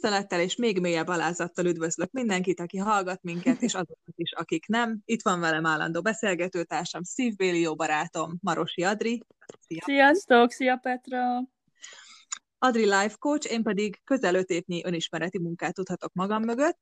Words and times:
Tisztelettel 0.00 0.40
és 0.40 0.56
még 0.56 0.80
mélyebb 0.80 1.08
alázattal 1.08 1.66
üdvözlök 1.66 2.10
mindenkit, 2.10 2.60
aki 2.60 2.76
hallgat 2.76 3.22
minket, 3.22 3.62
és 3.62 3.74
azokat 3.74 4.14
is, 4.14 4.32
akik 4.32 4.66
nem. 4.66 5.00
Itt 5.04 5.22
van 5.22 5.40
velem 5.40 5.66
állandó 5.66 6.00
beszélgetőtársam, 6.00 7.02
szívbéli 7.02 7.60
jó 7.60 7.74
barátom, 7.74 8.38
Marosi 8.40 8.82
Adri. 8.82 9.22
Szia! 9.66 9.80
Sziasztok! 9.84 10.50
Szia 10.50 10.76
Petra! 10.76 11.48
Adri 12.58 12.84
Life 12.84 13.14
Coach, 13.18 13.52
én 13.52 13.62
pedig 13.62 14.00
közel 14.04 14.34
öt 14.34 14.50
évnyi 14.50 14.84
önismereti 14.84 15.38
munkát 15.38 15.74
tudhatok 15.74 16.12
magam 16.12 16.42
mögött. 16.42 16.80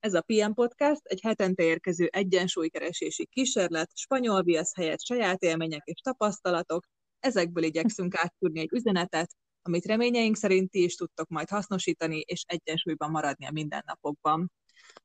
Ez 0.00 0.14
a 0.14 0.20
PM 0.20 0.52
Podcast 0.52 1.00
egy 1.04 1.20
hetente 1.22 1.62
érkező 1.62 2.08
egyensúlykeresési 2.12 3.26
kísérlet, 3.26 3.90
spanyol 3.94 4.42
viasz 4.42 4.74
helyett 4.74 5.04
saját 5.04 5.42
élmények 5.42 5.82
és 5.84 6.00
tapasztalatok, 6.00 6.86
ezekből 7.20 7.64
igyekszünk 7.64 8.14
áttudni 8.16 8.60
egy 8.60 8.72
üzenetet, 8.72 9.30
amit 9.68 9.84
reményeink 9.84 10.36
szerint 10.36 10.70
ti 10.70 10.82
is 10.82 10.94
tudtok 10.94 11.28
majd 11.28 11.48
hasznosítani, 11.48 12.18
és 12.18 12.44
egyensúlyban 12.46 13.10
maradni 13.10 13.46
a 13.46 13.50
mindennapokban. 13.52 14.52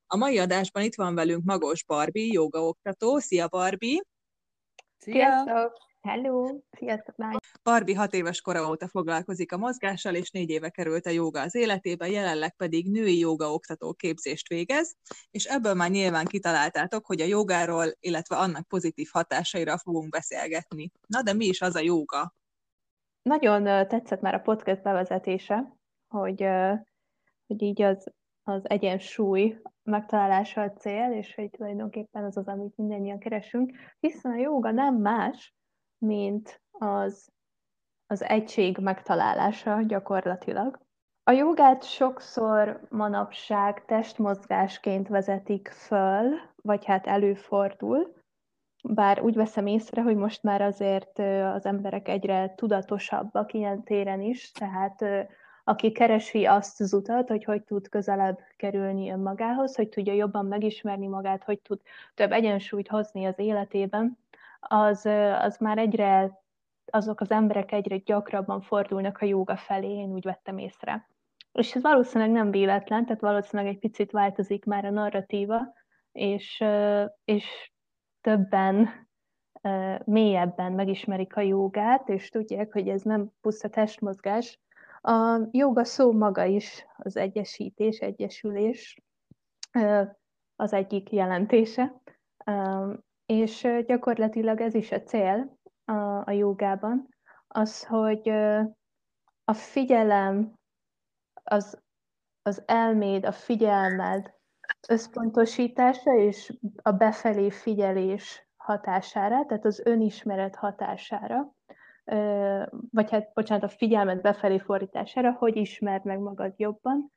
A 0.08 0.18
mai 0.18 0.38
adásban 0.38 0.84
itt 0.84 0.96
van 0.96 1.16
velünk 1.16 1.44
Magos 1.44 1.84
Barbi, 1.84 2.32
jogaoktató. 2.32 3.20
Szia 3.20 3.48
Barbi! 3.48 4.02
Szia! 4.98 5.14
Sziasztok! 5.14 5.78
Hello! 6.02 6.60
Sziasztok, 6.78 7.18
lány! 7.18 7.36
Barbi 7.64 7.94
hat 7.94 8.14
éves 8.14 8.42
kora 8.42 8.70
óta 8.70 8.88
foglalkozik 8.88 9.52
a 9.52 9.58
mozgással, 9.58 10.16
és 10.16 10.30
négy 10.30 10.50
éve 10.50 10.70
került 10.70 11.06
a 11.06 11.10
joga 11.10 11.42
az 11.42 11.56
életébe, 11.56 12.10
jelenleg 12.10 12.56
pedig 12.56 12.92
női 12.92 13.18
jogaoktató 13.18 13.94
képzést 13.94 14.48
végez, 14.48 14.96
és 15.32 15.46
ebből 15.46 15.74
már 15.74 15.90
nyilván 15.90 16.26
kitaláltátok, 16.26 17.06
hogy 17.06 17.22
a 17.22 17.26
jogáról, 17.26 17.86
illetve 18.00 18.36
annak 18.36 18.68
pozitív 18.68 19.10
hatásaira 19.12 19.78
fogunk 19.78 20.10
beszélgetni. 20.10 20.92
Na 21.08 21.22
de 21.22 21.34
mi 21.34 21.46
is 21.46 21.62
az 21.62 21.76
a 21.76 21.80
joga? 21.80 22.34
Nagyon 23.24 23.88
tetszett 23.88 24.22
már 24.22 24.34
a 24.34 24.42
podcast 24.42 24.82
bevezetése, 24.82 25.74
hogy, 26.08 26.48
hogy 27.48 27.62
így 27.62 27.82
az, 27.82 28.12
az 28.44 28.70
egyensúly 28.70 29.62
megtalálása 29.84 30.62
a 30.62 30.72
cél, 30.72 31.12
és 31.12 31.36
hogy 31.36 31.50
tulajdonképpen 31.50 32.24
az 32.24 32.38
az, 32.38 32.48
amit 32.48 32.78
mindannyian 32.78 33.20
keresünk, 33.20 33.72
hiszen 34.00 34.32
a 34.32 34.36
joga 34.36 34.72
nem 34.72 34.96
más, 34.96 35.54
mint 35.98 36.62
az, 36.72 37.32
az 38.08 38.22
egység 38.22 38.78
megtalálása 38.78 39.82
gyakorlatilag. 39.82 40.80
A 41.24 41.32
jogát 41.32 41.84
sokszor 41.84 42.88
manapság 42.90 43.86
testmozgásként 43.86 45.08
vezetik 45.08 45.68
föl, 45.68 46.30
vagy 46.62 46.86
hát 46.86 47.08
előfordul, 47.08 48.14
bár 48.84 49.22
úgy 49.22 49.36
veszem 49.36 49.68
észre, 49.68 50.02
hogy 50.02 50.16
most 50.16 50.44
már 50.44 50.62
azért 50.62 51.20
az 51.54 51.66
emberek 51.66 52.08
egyre 52.08 52.54
tudatosabbak 52.56 53.54
ilyen 53.54 53.84
téren 53.84 54.22
is, 54.22 54.52
tehát 54.52 55.28
aki 55.64 55.92
keresi 55.92 56.46
azt 56.46 56.82
az 56.82 56.94
utat, 56.94 57.30
hogy 57.30 57.44
hogy 57.44 57.64
tud 57.64 57.90
közelebb 57.90 58.40
kerülni 58.58 59.12
önmagához, 59.12 59.76
hogy 59.76 59.90
tudja 59.90 60.14
jobban 60.14 60.46
megismerni 60.46 61.08
magát, 61.08 61.44
hogy 61.44 61.60
tud 61.60 61.80
több 62.14 62.32
egyensúlyt 62.32 62.88
hozni 62.88 63.26
az 63.26 63.40
életében, 63.40 64.18
az, 64.60 65.06
az 65.40 65.58
már 65.58 65.78
egyre, 65.78 66.42
azok 66.86 67.22
az 67.22 67.32
emberek 67.32 67.72
egyre 67.72 67.98
gyakrabban 67.98 68.62
fordulnak 68.62 69.18
a 69.22 69.26
jóga 69.26 69.56
felé, 69.56 69.98
én 69.98 70.12
úgy 70.12 70.24
vettem 70.24 70.58
észre. 70.58 71.08
És 71.52 71.76
ez 71.76 71.82
valószínűleg 71.82 72.34
nem 72.34 72.52
véletlen, 72.52 73.06
tehát 73.06 73.22
valószínűleg 73.22 73.74
egy 73.74 73.80
picit 73.80 74.12
változik 74.12 74.66
már 74.66 74.86
a 74.86 74.90
narratíva, 74.90 75.74
és, 76.12 76.64
és 77.26 77.73
többen 78.24 78.90
mélyebben 80.04 80.72
megismerik 80.72 81.36
a 81.36 81.42
jogát, 81.42 82.10
és 82.10 82.30
tudják, 82.30 82.72
hogy 82.74 82.90
ez 82.90 83.02
nem 83.02 83.32
puszta 83.42 83.70
testmozgás. 83.70 84.60
A 85.02 85.40
joga 85.52 85.84
szó 85.84 86.12
maga 86.12 86.44
is 86.44 86.86
az 86.98 87.18
egyesítés, 87.18 88.00
egyesülés 88.00 89.02
az 90.56 90.74
egyik 90.74 91.12
jelentése, 91.12 92.02
és 93.26 93.68
gyakorlatilag 93.86 94.62
ez 94.62 94.74
is 94.74 94.92
a 94.92 95.02
cél 95.02 95.58
a, 96.26 96.32
jogában, 96.32 97.08
az, 97.48 97.86
hogy 97.86 98.30
a 99.44 99.54
figyelem, 99.54 100.54
az, 101.44 101.82
az 102.42 102.64
elméd, 102.66 103.26
a 103.26 103.32
figyelmed 103.32 104.34
összpontosítása 104.88 106.16
és 106.16 106.54
a 106.82 106.92
befelé 106.92 107.50
figyelés 107.50 108.48
hatására, 108.56 109.46
tehát 109.46 109.66
az 109.66 109.82
önismeret 109.86 110.56
hatására, 110.56 111.54
vagy 112.92 113.12
hát, 113.12 113.34
bocsánat, 113.34 113.64
a 113.64 113.76
figyelmet 113.76 114.22
befelé 114.22 114.58
fordítására, 114.58 115.32
hogy 115.32 115.56
ismerd 115.56 116.06
meg 116.06 116.20
magad 116.20 116.54
jobban, 116.58 117.12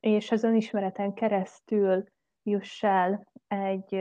és 0.00 0.30
az 0.30 0.42
önismereten 0.42 1.14
keresztül 1.14 2.04
juss 2.42 2.82
el 2.82 3.26
egy, 3.48 3.94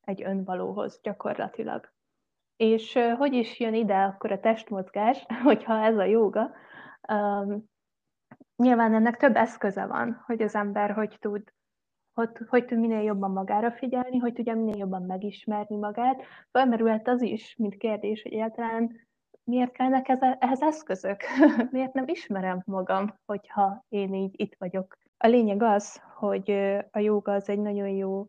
egy 0.00 0.22
önvalóhoz 0.22 1.00
gyakorlatilag. 1.02 1.92
És 2.56 2.98
hogy 3.16 3.32
is 3.32 3.60
jön 3.60 3.74
ide 3.74 4.02
akkor 4.02 4.32
a 4.32 4.40
testmozgás, 4.40 5.26
hogyha 5.42 5.84
ez 5.84 5.96
a 5.96 6.04
jóga? 6.04 6.50
Um, 7.12 7.64
nyilván 8.56 8.94
ennek 8.94 9.16
több 9.16 9.36
eszköze 9.36 9.86
van, 9.86 10.22
hogy 10.26 10.42
az 10.42 10.54
ember 10.54 10.90
hogy 10.90 11.16
tud 11.20 11.52
hogy, 12.14 12.30
hogy 12.48 12.64
tud 12.64 12.78
minél 12.78 13.02
jobban 13.02 13.30
magára 13.30 13.72
figyelni, 13.72 14.18
hogy 14.18 14.32
tudja 14.32 14.54
minél 14.54 14.76
jobban 14.76 15.02
megismerni 15.02 15.76
magát. 15.76 16.22
Felmerülhet 16.50 17.08
az 17.08 17.22
is, 17.22 17.56
mint 17.56 17.76
kérdés, 17.76 18.22
hogy 18.22 18.32
egyáltalán 18.32 19.06
miért 19.44 19.72
kellnek 19.72 20.08
ez, 20.08 20.18
ehhez 20.38 20.62
eszközök? 20.62 21.20
miért 21.70 21.92
nem 21.92 22.08
ismerem 22.08 22.62
magam, 22.66 23.14
hogyha 23.26 23.84
én 23.88 24.14
így 24.14 24.40
itt 24.40 24.54
vagyok? 24.58 24.96
A 25.16 25.26
lényeg 25.26 25.62
az, 25.62 26.02
hogy 26.14 26.50
a 26.90 26.98
jóga 26.98 27.32
az 27.32 27.48
egy 27.48 27.58
nagyon 27.58 27.88
jó 27.88 28.26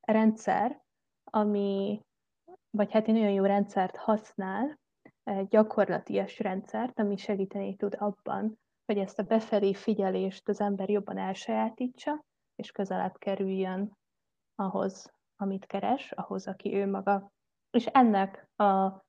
rendszer, 0.00 0.80
ami, 1.24 2.00
vagy 2.70 2.92
hát 2.92 3.08
egy 3.08 3.14
nagyon 3.14 3.32
jó 3.32 3.44
rendszert 3.44 3.96
használ, 3.96 4.78
egy 5.24 5.48
gyakorlatias 5.48 6.38
rendszert, 6.38 6.98
ami 6.98 7.16
segíteni 7.16 7.76
tud 7.76 7.96
abban, 7.98 8.58
hogy 8.86 8.98
ezt 8.98 9.18
a 9.18 9.22
befelé 9.22 9.74
figyelést 9.74 10.48
az 10.48 10.60
ember 10.60 10.90
jobban 10.90 11.18
elsajátítsa, 11.18 12.24
és 12.62 12.70
közelebb 12.70 13.18
kerüljön 13.18 13.96
ahhoz, 14.54 15.12
amit 15.36 15.66
keres, 15.66 16.12
ahhoz, 16.12 16.46
aki 16.46 16.74
ő 16.74 16.86
maga. 16.86 17.32
És 17.70 17.86
ennek 17.86 18.48
a 18.56 19.02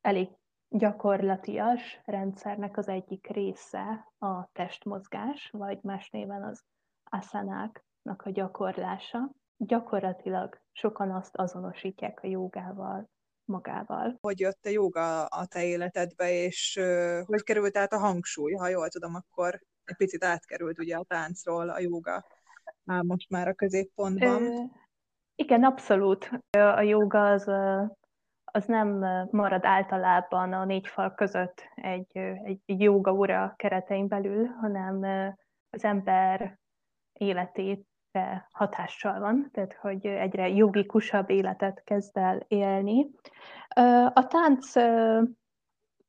elég 0.00 0.28
gyakorlatias 0.68 2.00
rendszernek 2.04 2.76
az 2.76 2.88
egyik 2.88 3.26
része 3.26 4.12
a 4.18 4.48
testmozgás, 4.52 5.50
vagy 5.50 5.78
más 5.82 6.10
néven 6.10 6.42
az 6.42 6.62
asanáknak 7.04 8.22
a 8.22 8.30
gyakorlása. 8.30 9.30
Gyakorlatilag 9.56 10.60
sokan 10.72 11.10
azt 11.10 11.36
azonosítják 11.36 12.20
a 12.22 12.26
jogával 12.26 13.10
magával. 13.44 14.16
Hogy 14.20 14.40
jött 14.40 14.64
a 14.64 14.68
joga 14.68 15.24
a 15.24 15.46
te 15.46 15.64
életedbe, 15.64 16.30
és 16.30 16.80
hogy 17.26 17.42
került 17.42 17.76
át 17.76 17.92
a 17.92 17.98
hangsúly? 17.98 18.52
Ha 18.52 18.68
jól 18.68 18.88
tudom, 18.88 19.14
akkor 19.14 19.60
egy 19.84 19.96
picit 19.96 20.24
átkerült 20.24 20.78
ugye 20.78 20.96
a 20.96 21.04
táncról 21.04 21.68
a 21.68 21.78
joga 21.78 22.24
áll 22.86 23.02
most 23.02 23.30
már 23.30 23.48
a 23.48 23.54
középpontban. 23.54 24.42
Igen, 25.34 25.64
abszolút. 25.64 26.30
A 26.50 26.80
joga 26.80 27.30
az, 27.30 27.48
az 28.44 28.64
nem 28.64 28.88
marad 29.30 29.64
általában 29.64 30.52
a 30.52 30.64
négy 30.64 30.86
fal 30.86 31.14
között 31.14 31.68
egy, 31.74 32.16
egy, 32.16 32.60
joga 32.66 33.12
óra 33.12 33.54
keretein 33.56 34.08
belül, 34.08 34.46
hanem 34.46 35.02
az 35.70 35.84
ember 35.84 36.58
életét 37.12 37.86
hatással 38.50 39.20
van, 39.20 39.48
tehát 39.52 39.74
hogy 39.74 40.06
egyre 40.06 40.48
jogikusabb 40.48 41.30
életet 41.30 41.82
kezd 41.84 42.16
el 42.16 42.44
élni. 42.48 43.10
A 44.12 44.26
tánc 44.26 44.76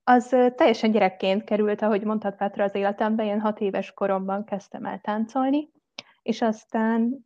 az 0.03 0.27
teljesen 0.55 0.91
gyerekként 0.91 1.43
került, 1.43 1.81
ahogy 1.81 2.03
mondhat 2.03 2.35
Petra 2.35 2.63
az 2.63 2.75
életembe, 2.75 3.25
én 3.25 3.39
hat 3.39 3.59
éves 3.59 3.93
koromban 3.93 4.45
kezdtem 4.45 4.85
el 4.85 4.99
táncolni, 4.99 5.69
és 6.23 6.41
aztán 6.41 7.25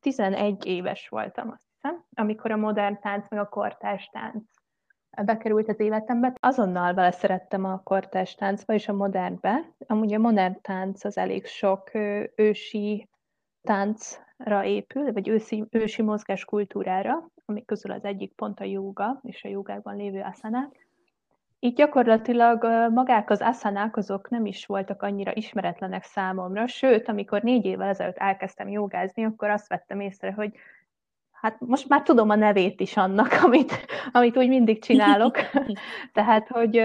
11 0.00 0.66
éves 0.66 1.08
voltam, 1.08 1.50
azt 1.50 1.64
hiszem, 1.72 2.04
amikor 2.14 2.50
a 2.50 2.56
modern 2.56 3.00
tánc, 3.00 3.28
meg 3.30 3.40
a 3.40 3.48
kortárs 3.48 4.08
tánc 4.12 4.44
bekerült 5.22 5.68
az 5.68 5.80
életembe. 5.80 6.34
Azonnal 6.40 6.94
vele 6.94 7.10
szerettem 7.10 7.64
a 7.64 7.82
kortárs 7.82 8.34
táncba 8.34 8.72
és 8.74 8.88
a 8.88 8.92
modernbe. 8.92 9.74
Amúgy 9.86 10.14
a 10.14 10.18
modern 10.18 10.58
tánc 10.60 11.04
az 11.04 11.16
elég 11.16 11.46
sok 11.46 11.90
ősi 12.34 13.08
táncra 13.62 14.64
épül, 14.64 15.12
vagy 15.12 15.28
ősi, 15.28 15.64
ősi 15.70 16.02
mozgás 16.02 16.44
kultúrára, 16.44 17.28
amik 17.44 17.66
közül 17.66 17.92
az 17.92 18.04
egyik 18.04 18.32
pont 18.32 18.60
a 18.60 18.64
jóga 18.64 19.20
és 19.22 19.44
a 19.44 19.48
jogákban 19.48 19.96
lévő 19.96 20.20
asanák. 20.20 20.88
Így 21.64 21.74
gyakorlatilag 21.74 22.64
magák 22.92 23.30
az 23.30 23.40
asszanák 23.40 23.96
azok 23.96 24.30
nem 24.30 24.46
is 24.46 24.66
voltak 24.66 25.02
annyira 25.02 25.34
ismeretlenek 25.34 26.02
számomra, 26.02 26.66
sőt, 26.66 27.08
amikor 27.08 27.42
négy 27.42 27.64
évvel 27.64 27.88
ezelőtt 27.88 28.16
elkezdtem 28.16 28.68
jogázni, 28.68 29.24
akkor 29.24 29.48
azt 29.48 29.68
vettem 29.68 30.00
észre, 30.00 30.32
hogy 30.32 30.52
hát 31.30 31.60
most 31.60 31.88
már 31.88 32.02
tudom 32.02 32.30
a 32.30 32.34
nevét 32.34 32.80
is 32.80 32.96
annak, 32.96 33.32
amit, 33.44 33.72
amit 34.12 34.36
úgy 34.36 34.48
mindig 34.48 34.82
csinálok. 34.82 35.36
Tehát, 36.12 36.48
hogy 36.48 36.84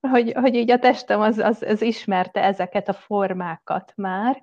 hogy, 0.00 0.32
hogy 0.32 0.54
így 0.54 0.70
a 0.70 0.78
testem 0.78 1.20
az, 1.20 1.38
az, 1.38 1.62
az 1.62 1.82
ismerte 1.82 2.42
ezeket 2.42 2.88
a 2.88 2.92
formákat 2.92 3.92
már, 3.96 4.42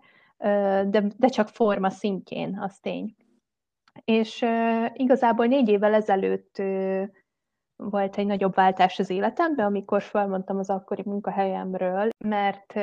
de, 0.88 1.04
de 1.18 1.28
csak 1.28 1.48
forma 1.48 1.90
szintjén, 1.90 2.60
az 2.62 2.80
tény. 2.80 3.16
És 4.06 4.46
igazából 4.94 5.46
négy 5.46 5.70
évvel 5.70 5.94
ezelőtt 5.94 6.62
volt 7.84 8.18
egy 8.18 8.26
nagyobb 8.26 8.54
váltás 8.54 9.00
az 9.00 9.10
életemben, 9.10 9.66
amikor 9.66 10.02
felmondtam 10.02 10.58
az 10.58 10.70
akkori 10.70 11.04
munkahelyemről, 11.06 12.10
mert 12.18 12.74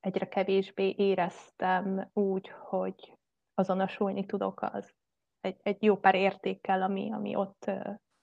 egyre 0.00 0.28
kevésbé 0.28 0.94
éreztem 0.96 2.10
úgy, 2.12 2.52
hogy 2.68 3.12
azonosulni 3.54 4.26
tudok 4.26 4.62
az 4.62 4.94
egy, 5.40 5.56
egy 5.62 5.82
jó 5.82 5.96
pár 5.96 6.14
értékkel, 6.14 6.82
ami, 6.82 7.12
ami 7.12 7.34
ott 7.34 7.70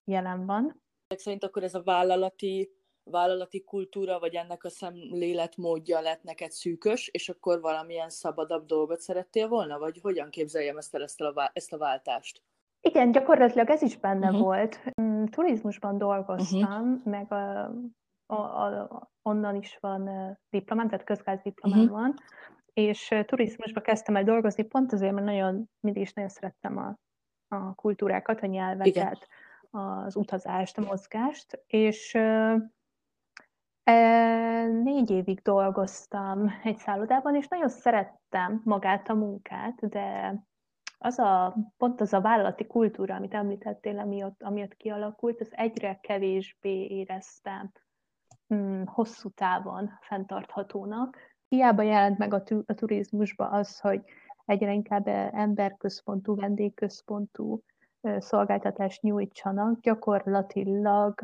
jelen 0.03 0.45
van. 0.45 0.81
Szerint 1.15 1.43
akkor 1.43 1.63
ez 1.63 1.75
a 1.75 1.83
vállalati, 1.83 2.71
vállalati 3.03 3.63
kultúra, 3.63 4.19
vagy 4.19 4.35
ennek 4.35 4.63
a 4.63 4.69
szemléletmódja 4.69 5.99
lett 5.99 6.23
neked 6.23 6.51
szűkös, 6.51 7.07
és 7.07 7.29
akkor 7.29 7.61
valamilyen 7.61 8.09
szabadabb 8.09 8.65
dolgot 8.65 8.99
szerettél 8.99 9.47
volna, 9.47 9.79
vagy 9.79 9.99
hogyan 10.01 10.29
képzeljem 10.29 10.77
ezt 10.77 10.95
el, 10.95 11.03
ezt 11.03 11.21
a, 11.21 11.51
ezt 11.53 11.73
a 11.73 11.77
váltást? 11.77 12.41
Igen, 12.89 13.11
gyakorlatilag 13.11 13.69
ez 13.69 13.81
is 13.81 13.97
benne 13.97 14.27
uh-huh. 14.27 14.41
volt. 14.41 14.83
Mm, 15.01 15.25
turizmusban 15.25 15.97
dolgoztam, 15.97 16.91
uh-huh. 16.91 17.03
meg 17.03 17.31
a, 17.31 17.71
a, 18.25 18.35
a, 18.35 19.11
onnan 19.21 19.55
is 19.55 19.77
van 19.79 20.09
diplomám, 20.49 20.87
tehát 20.87 21.05
közgázdiplomám 21.05 21.79
uh-huh. 21.79 21.99
van, 21.99 22.13
és 22.73 23.15
turizmusba 23.25 23.81
kezdtem 23.81 24.15
el 24.15 24.23
dolgozni, 24.23 24.63
pont 24.63 24.93
azért, 24.93 25.13
mert 25.13 25.25
nagyon, 25.25 25.69
mindig 25.79 26.01
is 26.01 26.13
nagyon 26.13 26.29
szerettem 26.29 26.77
a, 26.77 26.97
a 27.55 27.73
kultúrákat, 27.75 28.41
a 28.41 28.45
nyelveket, 28.45 29.27
az 29.69 30.15
utazást, 30.15 30.77
a 30.77 30.81
mozgást, 30.81 31.63
és 31.67 32.15
e, 33.83 34.65
négy 34.67 35.09
évig 35.09 35.41
dolgoztam 35.41 36.51
egy 36.63 36.77
szállodában, 36.77 37.35
és 37.35 37.47
nagyon 37.47 37.69
szerettem 37.69 38.61
magát 38.63 39.09
a 39.09 39.13
munkát, 39.13 39.89
de 39.89 40.35
az 41.03 41.19
a, 41.19 41.55
pont 41.77 42.01
az 42.01 42.13
a 42.13 42.21
vállalati 42.21 42.67
kultúra, 42.67 43.15
amit 43.15 43.33
említettél, 43.33 43.99
ami 43.99 44.23
ott, 44.23 44.43
ami 44.43 44.61
ott 44.61 44.75
kialakult, 44.77 45.41
az 45.41 45.49
egyre 45.51 45.99
kevésbé 46.01 46.85
éreztem 46.85 47.71
hmm, 48.47 48.85
hosszú 48.85 49.29
távon 49.29 49.91
fenntarthatónak. 50.01 51.17
Hiába 51.47 51.81
jelent 51.81 52.17
meg 52.17 52.33
a, 52.33 52.43
tu- 52.43 52.69
a 52.69 52.73
turizmusba 52.73 53.49
az, 53.49 53.79
hogy 53.79 54.01
egyre 54.45 54.73
inkább 54.73 55.07
emberközpontú, 55.31 56.35
vendégközpontú 56.35 57.63
szolgáltatást 58.17 59.01
nyújtsanak, 59.01 59.79
gyakorlatilag 59.79 61.21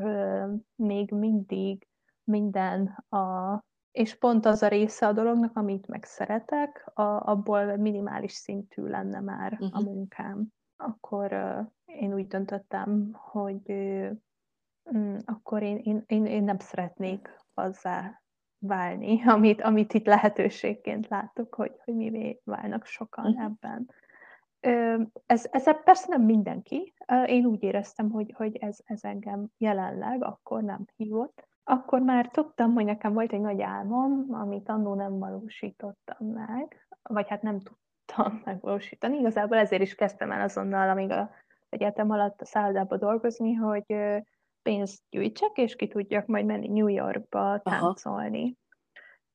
még 0.75 1.11
mindig 1.11 1.87
minden 2.23 2.85
a 3.09 3.63
és 3.91 4.15
pont 4.15 4.45
az 4.45 4.61
a 4.61 4.67
része 4.67 5.07
a 5.07 5.13
dolognak, 5.13 5.57
amit 5.57 5.87
meg 5.87 6.03
szeretek, 6.03 6.91
a, 6.93 7.01
abból 7.01 7.75
minimális 7.75 8.31
szintű 8.31 8.83
lenne 8.83 9.19
már 9.19 9.53
uh-huh. 9.53 9.69
a 9.71 9.79
mhm. 9.79 9.89
munkám. 9.89 10.47
Akkor 10.77 11.31
uh, 11.33 11.65
én 11.85 12.13
úgy 12.13 12.27
döntöttem, 12.27 13.09
hogy 13.13 13.71
uh, 13.71 15.17
akkor 15.25 15.63
én, 15.63 15.77
én, 15.77 16.03
én, 16.07 16.25
én 16.25 16.43
nem 16.43 16.59
szeretnék 16.59 17.29
azzá 17.53 18.21
válni, 18.59 19.23
amit, 19.35 19.61
amit 19.61 19.93
itt 19.93 20.05
lehetőségként 20.05 21.07
látok, 21.07 21.55
hogy, 21.55 21.79
hogy 21.83 21.95
mivé 21.95 22.41
válnak 22.43 22.85
sokan 22.85 23.25
uh-huh. 23.25 23.43
ebben. 23.43 23.91
Ez, 25.25 25.47
ez 25.51 25.83
persze 25.83 26.05
nem 26.07 26.21
mindenki. 26.21 26.93
Én 27.25 27.45
úgy 27.45 27.63
éreztem, 27.63 28.09
hogy, 28.09 28.33
hogy 28.35 28.55
ez, 28.55 28.77
ez 28.83 29.03
engem 29.03 29.47
jelenleg 29.57 30.23
akkor 30.23 30.63
nem 30.63 30.85
hívott, 30.95 31.47
akkor 31.69 32.01
már 32.01 32.27
tudtam, 32.27 32.73
hogy 32.73 32.85
nekem 32.85 33.13
volt 33.13 33.33
egy 33.33 33.41
nagy 33.41 33.61
álmom, 33.61 34.27
amit 34.31 34.69
annó 34.69 34.93
nem 34.93 35.19
valósítottam 35.19 36.27
meg, 36.27 36.87
vagy 37.01 37.27
hát 37.29 37.41
nem 37.41 37.59
tudtam 37.59 38.41
megvalósítani. 38.45 39.17
Igazából 39.17 39.57
ezért 39.57 39.81
is 39.81 39.95
kezdtem 39.95 40.31
el 40.31 40.41
azonnal, 40.41 40.89
amíg 40.89 41.11
a 41.11 41.29
egyetem 41.69 42.11
alatt 42.11 42.41
a 42.41 42.45
szállodába 42.45 42.97
dolgozni, 42.97 43.53
hogy 43.53 43.85
pénzt 44.61 45.01
gyűjtsek, 45.09 45.57
és 45.57 45.75
ki 45.75 45.87
tudjak 45.87 46.25
majd 46.25 46.45
menni 46.45 46.67
New 46.67 46.87
Yorkba 46.87 47.59
táncolni. 47.63 48.41
Aha. 48.41 48.67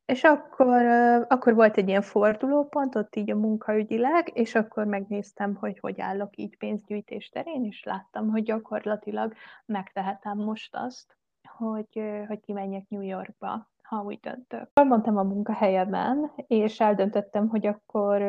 És 0.05 0.25
akkor, 0.25 0.87
akkor 1.29 1.55
volt 1.55 1.77
egy 1.77 1.89
ilyen 1.89 2.03
fordulópont, 2.03 2.95
ott 2.95 3.17
így 3.17 3.31
a 3.31 3.37
munkaügyileg, 3.37 4.31
és 4.33 4.55
akkor 4.55 4.85
megnéztem, 4.85 5.55
hogy 5.55 5.79
hogy 5.79 6.01
állok 6.01 6.37
így 6.37 6.57
pénzgyűjtés 6.57 7.29
terén, 7.29 7.65
és 7.65 7.83
láttam, 7.83 8.31
hogy 8.31 8.43
gyakorlatilag 8.43 9.35
megtehetem 9.67 10.37
most 10.37 10.77
azt, 10.77 11.17
hogy, 11.57 12.03
hogy 12.29 12.41
kimenjek 12.41 12.89
New 12.89 13.03
Yorkba, 13.03 13.69
ha 13.83 14.03
úgy 14.03 14.19
döntök. 14.21 14.69
Mondtam 14.85 15.17
a 15.17 15.23
munkahelyemen, 15.23 16.33
és 16.37 16.81
eldöntöttem, 16.81 17.49
hogy 17.49 17.67
akkor 17.67 18.23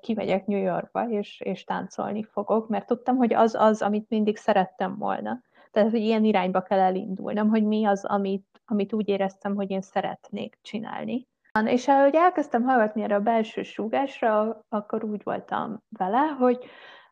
kimegyek 0.00 0.46
New 0.46 0.60
Yorkba, 0.60 1.08
és, 1.08 1.40
és 1.40 1.64
táncolni 1.64 2.22
fogok, 2.22 2.68
mert 2.68 2.86
tudtam, 2.86 3.16
hogy 3.16 3.34
az 3.34 3.54
az, 3.54 3.82
amit 3.82 4.08
mindig 4.08 4.36
szerettem 4.36 4.98
volna. 4.98 5.42
Tehát, 5.70 5.90
hogy 5.90 6.00
ilyen 6.00 6.24
irányba 6.24 6.62
kell 6.62 6.78
elindulnom, 6.78 7.48
hogy 7.48 7.64
mi 7.64 7.84
az, 7.84 8.04
amit, 8.04 8.60
amit 8.64 8.92
úgy 8.92 9.08
éreztem, 9.08 9.54
hogy 9.54 9.70
én 9.70 9.80
szeretnék 9.80 10.58
csinálni. 10.62 11.26
És 11.64 11.88
ahogy 11.88 12.14
elkezdtem 12.14 12.62
hallgatni 12.62 13.02
erre 13.02 13.14
a 13.14 13.20
belső 13.20 13.62
súgásra, 13.62 14.60
akkor 14.68 15.04
úgy 15.04 15.22
voltam 15.24 15.82
vele, 15.88 16.18
hogy, 16.38 16.64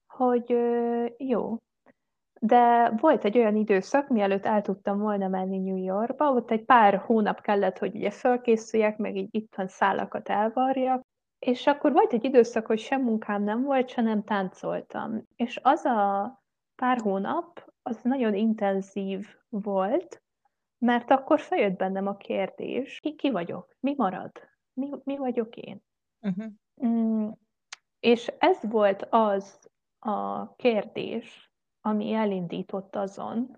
hogy 0.07 0.57
jó, 1.17 1.57
de 2.47 2.91
volt 2.91 3.25
egy 3.25 3.39
olyan 3.39 3.57
időszak, 3.57 4.09
mielőtt 4.09 4.47
el 4.47 4.63
tudtam 4.63 4.99
volna 4.99 5.29
menni 5.29 5.59
New 5.59 5.85
Yorkba, 5.85 6.33
ott 6.33 6.51
egy 6.51 6.65
pár 6.65 6.97
hónap 6.97 7.41
kellett, 7.41 7.79
hogy 7.79 7.95
ugye 7.95 8.11
fölkészüljek, 8.11 8.97
meg 8.97 9.17
így 9.17 9.29
itthon 9.31 9.69
szálakat 9.69 10.29
elvarjak, 10.29 11.03
és 11.39 11.67
akkor 11.67 11.93
volt 11.93 12.13
egy 12.13 12.25
időszak, 12.25 12.67
hogy 12.67 12.79
sem 12.79 13.03
munkám 13.03 13.43
nem 13.43 13.63
volt, 13.63 13.89
se 13.89 14.01
nem 14.03 14.25
táncoltam. 14.25 15.23
És 15.37 15.61
az 15.63 15.85
a 15.85 16.43
pár 16.75 17.01
hónap, 17.01 17.73
az 17.83 18.01
nagyon 18.03 18.35
intenzív 18.35 19.27
volt, 19.49 20.23
mert 20.79 21.11
akkor 21.11 21.41
feljött 21.41 21.77
bennem 21.77 22.07
a 22.07 22.17
kérdés, 22.17 23.01
ki, 23.01 23.15
ki 23.15 23.31
vagyok, 23.31 23.77
mi 23.81 23.95
marad, 23.97 24.33
mi, 24.73 24.91
mi 25.05 25.17
vagyok 25.17 25.57
én. 25.57 25.83
Uh-huh. 26.21 26.53
Mm, 26.87 27.29
és 28.01 28.33
ez 28.39 28.59
volt 28.71 29.07
az 29.11 29.71
a 29.99 30.55
kérdés, 30.55 31.51
ami 31.87 32.13
elindított 32.13 32.97
azon, 32.97 33.57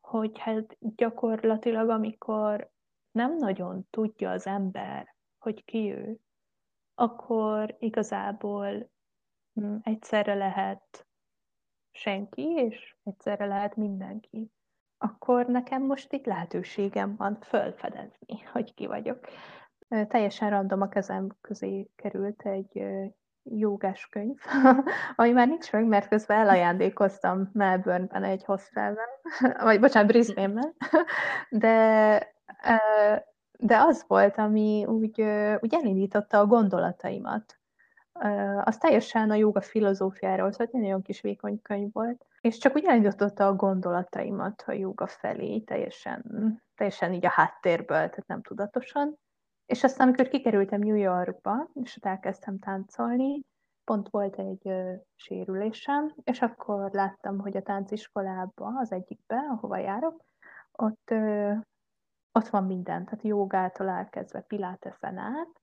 hogy 0.00 0.38
hát 0.38 0.76
gyakorlatilag, 0.78 1.88
amikor 1.88 2.70
nem 3.10 3.36
nagyon 3.36 3.86
tudja 3.90 4.30
az 4.30 4.46
ember, 4.46 5.14
hogy 5.38 5.64
ki 5.64 5.92
ő, 5.92 6.16
akkor 6.94 7.76
igazából 7.78 8.90
mm, 9.60 9.76
egyszerre 9.82 10.34
lehet 10.34 11.06
senki, 11.90 12.42
és 12.42 12.96
egyszerre 13.02 13.46
lehet 13.46 13.76
mindenki. 13.76 14.50
Akkor 14.98 15.46
nekem 15.46 15.82
most 15.82 16.12
itt 16.12 16.26
lehetőségem 16.26 17.16
van 17.16 17.40
fölfedezni, 17.40 18.40
hogy 18.52 18.74
ki 18.74 18.86
vagyok. 18.86 19.26
Teljesen 19.88 20.50
random 20.50 20.80
a 20.80 20.88
kezem 20.88 21.36
közé 21.40 21.90
került 21.96 22.42
egy 22.42 22.82
jogás 23.50 24.08
könyv, 24.08 24.36
ami 25.16 25.30
már 25.30 25.48
nincs 25.48 25.72
meg, 25.72 25.84
mert 25.84 26.08
közben 26.08 26.38
elajándékoztam 26.38 27.50
Melbourne-ben 27.52 28.24
egy 28.24 28.44
hostelben, 28.44 29.08
vagy 29.62 29.80
bocsánat, 29.80 30.08
Brisbane-ben, 30.08 30.74
de, 31.64 32.18
de 33.58 33.78
az 33.78 34.04
volt, 34.06 34.38
ami 34.38 34.84
úgy, 34.86 35.20
úgy 35.60 35.74
elindította 35.74 36.38
a 36.38 36.46
gondolataimat. 36.46 37.58
Az 38.64 38.78
teljesen 38.78 39.30
a 39.30 39.34
joga 39.34 39.60
filozófiáról 39.60 40.52
szólt, 40.52 40.74
egy 40.74 40.80
nagyon 40.80 41.02
kis 41.02 41.20
vékony 41.20 41.62
könyv 41.62 41.92
volt, 41.92 42.26
és 42.40 42.58
csak 42.58 42.74
úgy 42.74 42.84
elindította 42.84 43.46
a 43.46 43.54
gondolataimat 43.54 44.64
a 44.66 44.72
joga 44.72 45.06
felé, 45.06 45.58
teljesen, 45.58 46.24
teljesen 46.74 47.12
így 47.12 47.26
a 47.26 47.30
háttérből, 47.30 47.96
tehát 47.96 48.26
nem 48.26 48.42
tudatosan. 48.42 49.18
És 49.66 49.84
aztán, 49.84 50.06
amikor 50.06 50.28
kikerültem 50.28 50.80
New 50.80 50.94
Yorkba, 50.94 51.68
és 51.74 51.96
ott 51.96 52.04
elkezdtem 52.04 52.58
táncolni, 52.58 53.40
pont 53.84 54.08
volt 54.08 54.38
egy 54.38 54.68
ö, 54.68 54.92
sérülésem, 55.14 56.14
és 56.24 56.42
akkor 56.42 56.90
láttam, 56.92 57.38
hogy 57.38 57.56
a 57.56 57.62
tánciskolába, 57.62 58.72
az 58.76 58.92
egyikbe, 58.92 59.36
ahova 59.36 59.76
járok, 59.76 60.24
ott, 60.72 61.10
ö, 61.10 61.52
ott 62.32 62.48
van 62.48 62.64
minden, 62.64 63.04
tehát 63.04 63.24
jogától 63.24 63.88
elkezdve 63.88 64.40
piláteszen 64.40 65.18
át, 65.18 65.60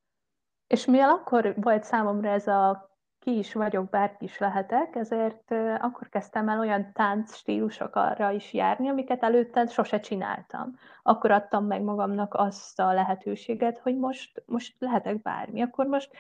és 0.68 0.86
mivel 0.86 1.10
akkor 1.10 1.56
volt 1.62 1.84
számomra 1.84 2.30
ez 2.30 2.48
a 2.48 2.93
ki 3.24 3.38
is 3.38 3.54
vagyok, 3.54 3.90
bárki 3.90 4.26
is 4.26 4.38
lehetek, 4.38 4.96
ezért 4.96 5.52
akkor 5.80 6.10
kezdtem 6.10 6.50
el 6.50 6.60
olyan 6.60 6.92
tánc 6.94 7.36
stílusokra 7.36 8.32
is 8.32 8.54
járni, 8.54 8.90
amiket 8.90 9.24
előtte 9.24 9.66
sose 9.66 10.00
csináltam. 10.00 10.76
Akkor 11.04 11.32
adtam 11.32 11.66
meg 11.66 11.82
magamnak 11.82 12.34
azt 12.34 12.80
a 12.80 12.94
lehetőséget, 12.94 13.78
hogy 13.78 13.98
most, 13.98 14.44
most 14.46 14.76
lehetek 14.80 15.22
bármi, 15.22 15.62
akkor 15.62 15.86
most 15.86 16.12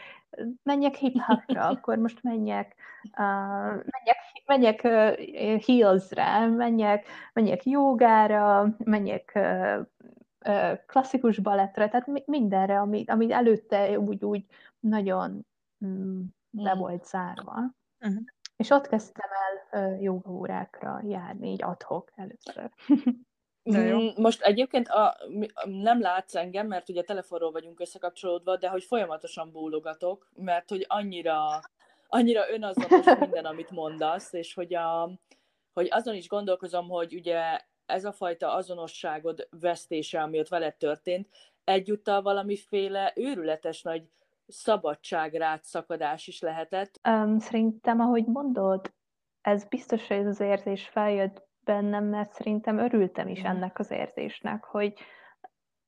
menjek 0.64 0.96
hip-hopra, 0.96 1.68
akkor 1.74 1.98
most 1.98 2.24
menjek, 2.24 2.76
uh, 3.04 3.84
menjek, 3.86 4.18
menjek 4.46 4.82
uh, 4.84 5.62
heelsre, 5.62 6.48
menjek, 6.48 7.08
menjek 7.34 7.66
jogára, 7.66 8.76
menjek 8.78 9.32
uh, 9.36 9.88
klasszikus 10.86 11.40
balettre, 11.40 11.90
tehát 11.90 12.28
mindenre, 12.28 12.80
ami, 12.80 13.04
ami 13.08 13.32
előtte 13.32 14.00
úgy, 14.00 14.24
úgy 14.24 14.46
nagyon 14.80 15.46
mm, 15.86 16.22
le 16.58 16.76
mm. 16.76 16.78
volt 16.78 17.06
zárva. 17.06 17.56
Uh-huh. 18.00 18.24
És 18.56 18.70
ott 18.70 18.88
kezdtem 18.88 19.30
el 19.70 20.02
jogaórákra 20.02 21.02
járni, 21.04 21.52
így 21.52 21.64
adhok 21.64 22.12
először. 22.16 22.70
De 23.64 23.80
jó. 23.80 24.00
Mm, 24.00 24.08
most 24.16 24.42
egyébként 24.42 24.88
a, 24.88 25.18
nem 25.66 26.02
látsz 26.02 26.36
engem, 26.36 26.68
mert 26.68 26.90
ugye 26.90 27.02
telefonról 27.02 27.52
vagyunk 27.52 27.80
összekapcsolódva, 27.80 28.58
de 28.58 28.70
hogy 28.70 28.84
folyamatosan 28.84 29.52
bólogatok, 29.52 30.30
mert 30.36 30.70
hogy 30.70 30.86
annyira, 30.88 31.62
annyira 32.08 32.52
önazonos 32.52 33.06
minden, 33.20 33.46
amit 33.46 33.72
mondasz, 33.72 34.34
és 34.34 34.54
hogy, 34.54 34.74
a, 34.74 35.12
hogy 35.74 35.88
azon 35.92 36.16
is 36.16 36.28
gondolkozom, 36.28 36.90
hogy 36.90 37.14
ugye 37.14 37.60
ez 37.86 38.06
a 38.06 38.12
fajta 38.12 38.54
azonosságod 38.54 39.48
vesztése, 39.60 40.22
ami 40.22 40.40
ott 40.40 40.48
veled 40.48 40.76
történt, 40.76 41.30
egyúttal 41.64 42.22
valamiféle 42.22 43.14
őrületes 43.16 43.82
nagy 43.82 44.10
szabadságrád 44.48 45.64
szakadás 45.64 46.28
is 46.28 46.40
lehetett. 46.40 47.00
Um, 47.10 47.40
szerintem, 47.40 48.00
ahogy 48.00 48.26
mondod, 48.26 48.94
ez 49.42 49.66
biztos, 49.66 50.08
hogy 50.08 50.18
ez 50.18 50.26
az 50.26 50.40
érzés 50.40 50.88
feljött 50.88 51.48
bennem, 51.64 52.06
mert 52.06 52.34
szerintem 52.34 52.78
örültem 52.78 53.28
is 53.28 53.42
ennek 53.42 53.80
az 53.80 53.92
érzésnek, 53.92 54.64
hogy, 54.64 54.94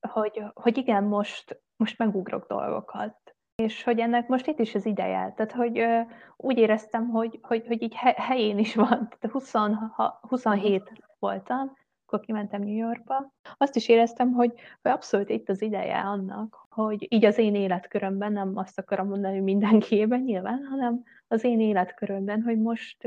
hogy, 0.08 0.44
hogy 0.54 0.78
igen, 0.78 1.04
most, 1.04 1.62
most 1.76 1.98
megugrok 1.98 2.48
dolgokat. 2.48 3.36
És 3.56 3.84
hogy 3.84 4.00
ennek 4.00 4.28
most 4.28 4.48
itt 4.48 4.60
is 4.60 4.76
az 4.76 4.86
ideje. 4.86 5.34
Tehát, 5.36 5.52
hogy 5.52 5.80
ö, 5.80 6.02
úgy 6.38 6.58
éreztem, 6.58 7.10
hogy, 7.10 7.40
hogy, 7.42 7.68
hogy 7.68 7.82
így 7.82 7.96
helyén 8.16 8.58
is 8.58 8.76
van. 8.76 9.10
Tehát 9.10 9.32
20, 9.32 9.54
27 10.22 10.92
voltam, 11.20 11.78
akkor 12.16 12.28
kimentem 12.28 12.62
New 12.62 12.76
Yorkba. 12.76 13.34
Azt 13.58 13.76
is 13.76 13.88
éreztem, 13.88 14.32
hogy, 14.32 14.54
hogy 14.82 14.92
abszolút 14.92 15.30
itt 15.30 15.50
az 15.50 15.62
ideje 15.62 16.00
annak, 16.00 16.66
hogy 16.70 17.08
így 17.10 17.26
az 17.26 17.38
én 17.38 17.56
életkörömben, 17.56 18.32
nem 18.32 18.58
azt 18.58 18.80
akarom 18.80 19.08
mondani, 19.08 19.34
hogy 19.34 19.44
mindenkiében 19.44 20.22
nyilván, 20.22 20.66
hanem 20.70 21.04
az 21.28 21.44
én 21.44 21.60
életkörömben, 21.60 22.42
hogy 22.42 22.60
most 22.60 23.04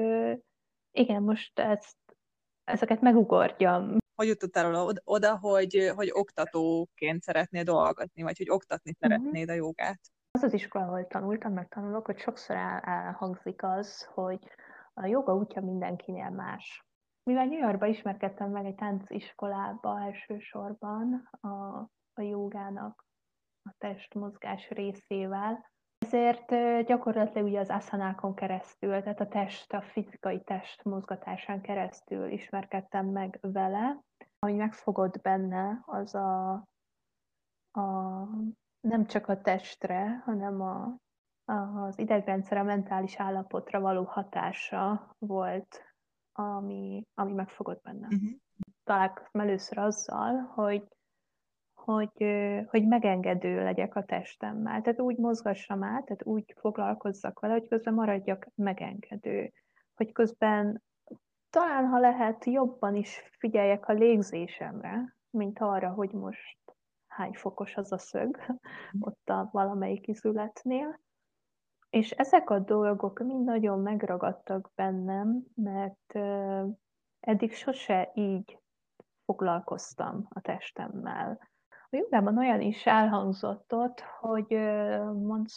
igen, 0.93 1.23
most 1.23 1.59
ezt 1.59 1.97
ezeket 2.65 3.01
megugorjam. 3.01 3.97
Hogy 4.15 4.27
jutottál 4.27 4.91
oda, 5.05 5.39
hogy, 5.39 5.93
hogy 5.95 6.11
oktatóként 6.13 7.23
szeretnél 7.23 7.63
dolgozni, 7.63 8.23
vagy 8.23 8.39
hogy 8.39 8.51
oktatni 8.51 8.97
mhm. 8.99 9.11
szeretnéd 9.11 9.49
a 9.49 9.53
jogát? 9.53 10.01
Az 10.31 10.43
az 10.43 10.53
iskola, 10.53 10.85
ahol 10.85 11.07
tanultam, 11.07 11.53
meg 11.53 11.69
tanulok, 11.69 12.07
hogy 12.07 12.19
sokszor 12.19 12.57
el, 12.57 12.79
elhangzik 12.79 13.63
az, 13.63 14.09
hogy 14.15 14.39
a 14.95 15.07
joga 15.07 15.35
útja 15.35 15.63
mindenkinél 15.63 16.31
más. 16.31 16.88
Mivel 17.29 17.47
New 17.47 17.59
Yorkba 17.59 17.87
ismerkedtem 17.87 18.51
meg 18.51 18.65
egy 18.65 18.75
tánciskolába 18.75 20.01
elsősorban 20.01 21.29
a, 21.41 21.49
a 22.13 22.23
jogának 22.23 23.05
a 23.63 23.75
testmozgás 23.79 24.69
részével, 24.69 25.71
ezért 25.99 26.55
gyakorlatilag 26.87 27.47
ugye 27.47 27.61
az 27.61 27.69
aszanákon 27.69 28.35
keresztül, 28.35 29.03
tehát 29.03 29.21
a 29.21 29.29
test, 29.29 29.73
a 29.73 29.83
fizikai 29.83 30.43
test 30.43 30.85
mozgatásán 30.85 31.61
keresztül 31.61 32.31
ismerkedtem 32.31 33.07
meg 33.07 33.39
vele. 33.41 34.01
Ami 34.39 34.53
megfogott 34.55 35.21
benne, 35.21 35.83
az 35.87 36.15
a, 36.15 36.53
a 37.71 37.83
nem 38.81 39.07
csak 39.07 39.29
a 39.29 39.41
testre, 39.41 40.23
hanem 40.25 40.61
a, 40.61 40.97
az 41.45 41.99
idegrendszer, 41.99 42.59
a 42.59 42.63
mentális 42.63 43.17
állapotra 43.17 43.81
való 43.81 44.05
hatása 44.05 45.15
volt, 45.19 45.88
ami, 46.39 47.07
ami 47.15 47.33
megfogott 47.33 47.83
benne. 47.83 48.07
Uh-huh. 48.07 48.31
Találkoztam 48.85 49.41
először 49.41 49.79
azzal, 49.79 50.35
hogy 50.55 50.83
hogy, 51.75 52.27
hogy 52.67 52.87
megengedő 52.87 53.63
legyek 53.63 53.95
a 53.95 54.05
testemmel. 54.05 54.83
Tehát 54.83 55.01
úgy 55.01 55.17
mozgassam 55.17 55.83
át, 55.83 56.05
tehát 56.05 56.25
úgy 56.25 56.55
foglalkozzak 56.57 57.41
vele, 57.41 57.53
hogy 57.53 57.69
közben 57.69 57.95
maradjak 57.95 58.49
megengedő. 58.55 59.53
Hogy 59.95 60.13
közben 60.13 60.83
talán, 61.51 61.87
ha 61.87 61.99
lehet, 61.99 62.45
jobban 62.45 62.97
is 62.97 63.23
figyeljek 63.39 63.89
a 63.89 63.93
légzésemre, 63.93 65.17
mint 65.31 65.59
arra, 65.59 65.91
hogy 65.91 66.13
most 66.13 66.59
hány 67.07 67.33
fokos 67.33 67.77
az 67.77 67.93
a 67.93 67.99
szög 67.99 68.59
ott 69.01 69.29
a 69.29 69.49
valamelyik 69.53 70.07
izületnél. 70.07 71.01
És 71.91 72.11
ezek 72.11 72.51
a 72.51 72.59
dolgok 72.59 73.19
mind 73.19 73.45
nagyon 73.45 73.79
megragadtak 73.81 74.71
bennem, 74.75 75.45
mert 75.55 76.15
eddig 77.21 77.53
sose 77.53 78.11
így 78.15 78.59
foglalkoztam 79.25 80.27
a 80.29 80.41
testemmel. 80.41 81.39
A 81.91 81.97
jogában 81.97 82.39
olyan 82.39 82.61
is 82.61 82.87
elhangzott 82.87 83.75
ott, 83.75 84.01
hogy 84.01 84.47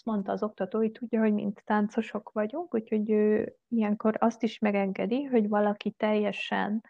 mondta 0.04 0.32
az 0.32 0.44
oktató, 0.44 0.78
hogy 0.78 0.92
tudja, 0.92 1.20
hogy 1.20 1.34
mint 1.34 1.62
táncosok 1.66 2.32
vagyunk, 2.32 2.74
úgyhogy 2.74 3.12
ő 3.12 3.56
ilyenkor 3.68 4.16
azt 4.20 4.44
is 4.44 4.60
megengedi, 4.60 5.24
hogy 5.24 5.48
valaki 5.48 5.92
teljesen 5.92 6.84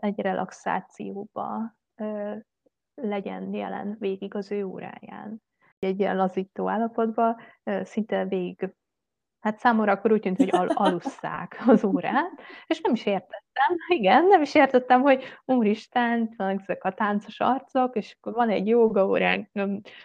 egy 0.00 0.20
relaxációba 0.20 1.76
legyen 2.94 3.54
jelen 3.54 3.96
végig 3.98 4.34
az 4.34 4.52
ő 4.52 4.64
óráján. 4.64 5.42
Egy 5.84 6.00
ilyen 6.00 6.16
lazító 6.16 6.68
állapotban 6.68 7.36
szinte 7.84 8.24
végig 8.24 8.74
Hát 9.44 9.58
számomra 9.58 9.92
akkor 9.92 10.12
úgy 10.12 10.20
tűnt, 10.20 10.36
hogy 10.36 10.48
al- 10.52 10.72
alusszák 10.86 11.62
az 11.66 11.84
órát, 11.84 12.30
és 12.66 12.80
nem 12.80 12.92
is 12.92 13.06
értettem, 13.06 13.76
igen, 13.88 14.26
nem 14.26 14.42
is 14.42 14.54
értettem, 14.54 15.00
hogy 15.00 15.24
úristen, 15.44 16.34
vannak 16.36 16.60
ezek 16.60 16.84
a 16.84 16.92
táncos 16.92 17.40
arcok, 17.40 17.96
és 17.96 18.16
akkor 18.18 18.32
van 18.32 18.48
egy 18.48 18.66
joga 18.66 19.06
óránk 19.06 19.48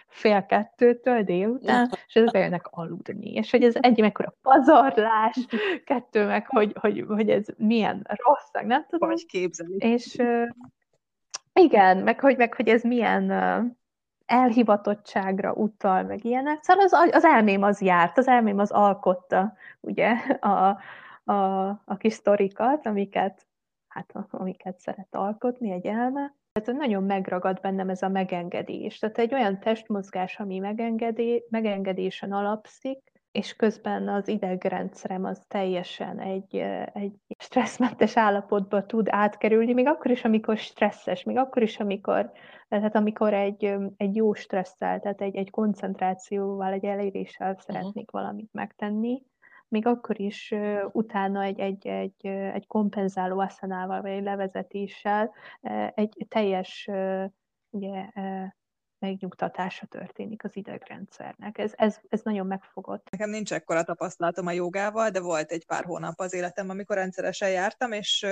fél 0.08 0.46
kettőtől 0.46 1.22
délután, 1.22 1.90
és 2.06 2.14
ezek 2.14 2.30
bejönnek 2.30 2.66
aludni, 2.70 3.32
és 3.32 3.50
hogy 3.50 3.62
ez 3.62 3.74
egy 3.80 4.00
mekkora 4.00 4.34
pazarlás, 4.42 5.46
kettő 5.84 6.26
meg, 6.26 6.46
hogy, 6.46 6.72
hogy, 6.80 7.04
hogy 7.08 7.30
ez 7.30 7.46
milyen 7.56 8.06
rossz, 8.24 8.66
nem 8.66 8.86
tudom. 8.88 9.08
Vagy 9.08 9.26
képzelni. 9.26 9.76
És 9.86 10.16
igen, 11.52 11.96
meg 11.96 12.20
hogy, 12.20 12.36
meg 12.36 12.54
hogy 12.54 12.68
ez 12.68 12.82
milyen 12.82 13.30
elhivatottságra 14.30 15.52
utal, 15.52 16.02
meg 16.02 16.24
ilyenek. 16.24 16.62
Szóval 16.62 16.84
az, 16.84 17.14
az 17.14 17.24
elmém 17.24 17.62
az 17.62 17.80
járt, 17.80 18.18
az 18.18 18.28
elmém 18.28 18.58
az 18.58 18.70
alkotta, 18.70 19.52
ugye, 19.80 20.12
a, 20.40 20.78
a, 21.32 21.68
a 21.84 21.96
kis 21.98 22.12
sztorikat, 22.12 22.86
amiket, 22.86 23.46
hát, 23.88 24.12
amiket 24.30 24.78
szeret 24.78 25.14
alkotni 25.14 25.70
egy 25.70 25.86
elme. 25.86 26.34
Tehát 26.52 26.80
nagyon 26.80 27.02
megragad 27.02 27.60
bennem 27.60 27.88
ez 27.88 28.02
a 28.02 28.08
megengedés. 28.08 28.98
Tehát 28.98 29.18
egy 29.18 29.34
olyan 29.34 29.60
testmozgás, 29.60 30.38
ami 30.38 30.58
megengedé, 30.58 31.46
megengedésen 31.50 32.32
alapszik, 32.32 33.12
és 33.32 33.56
közben 33.56 34.08
az 34.08 34.28
idegrendszerem 34.28 35.24
az 35.24 35.42
teljesen 35.48 36.20
egy, 36.20 36.56
egy 36.92 37.14
stresszmentes 37.38 38.16
állapotba 38.16 38.86
tud 38.86 39.06
átkerülni, 39.10 39.72
még 39.72 39.86
akkor 39.86 40.10
is, 40.10 40.24
amikor 40.24 40.56
stresszes, 40.56 41.22
még 41.22 41.36
akkor 41.36 41.62
is, 41.62 41.80
amikor, 41.80 42.32
tehát 42.68 42.96
amikor 42.96 43.34
egy, 43.34 43.74
egy 43.96 44.16
jó 44.16 44.34
stresszel, 44.34 45.00
tehát 45.00 45.20
egy, 45.20 45.36
egy 45.36 45.50
koncentrációval, 45.50 46.72
egy 46.72 46.84
eléréssel 46.84 47.50
uh-huh. 47.50 47.62
szeretnék 47.62 48.10
valamit 48.10 48.52
megtenni, 48.52 49.22
még 49.68 49.86
akkor 49.86 50.20
is 50.20 50.50
uh, 50.50 50.80
utána 50.92 51.42
egy, 51.42 51.60
egy, 51.60 51.86
egy, 51.86 52.26
egy 52.26 52.66
kompenzáló 52.66 53.38
asszanával, 53.38 54.00
vagy 54.00 54.10
egy 54.10 54.22
levezetéssel 54.22 55.34
egy 55.94 56.26
teljes 56.28 56.88
uh, 56.90 57.24
ugye, 57.70 58.10
megnyugtatása 59.00 59.86
történik 59.86 60.44
az 60.44 60.56
idegrendszernek. 60.56 61.58
Ez, 61.58 61.72
ez, 61.76 61.96
ez 62.08 62.20
nagyon 62.22 62.46
megfogott. 62.46 63.10
Nekem 63.10 63.30
nincs 63.30 63.52
ekkora 63.52 63.82
tapasztalatom 63.82 64.46
a 64.46 64.52
jogával, 64.52 65.10
de 65.10 65.20
volt 65.20 65.50
egy 65.50 65.66
pár 65.66 65.84
hónap 65.84 66.20
az 66.20 66.32
életem, 66.32 66.68
amikor 66.70 66.96
rendszeresen 66.96 67.50
jártam, 67.50 67.92
és 67.92 68.26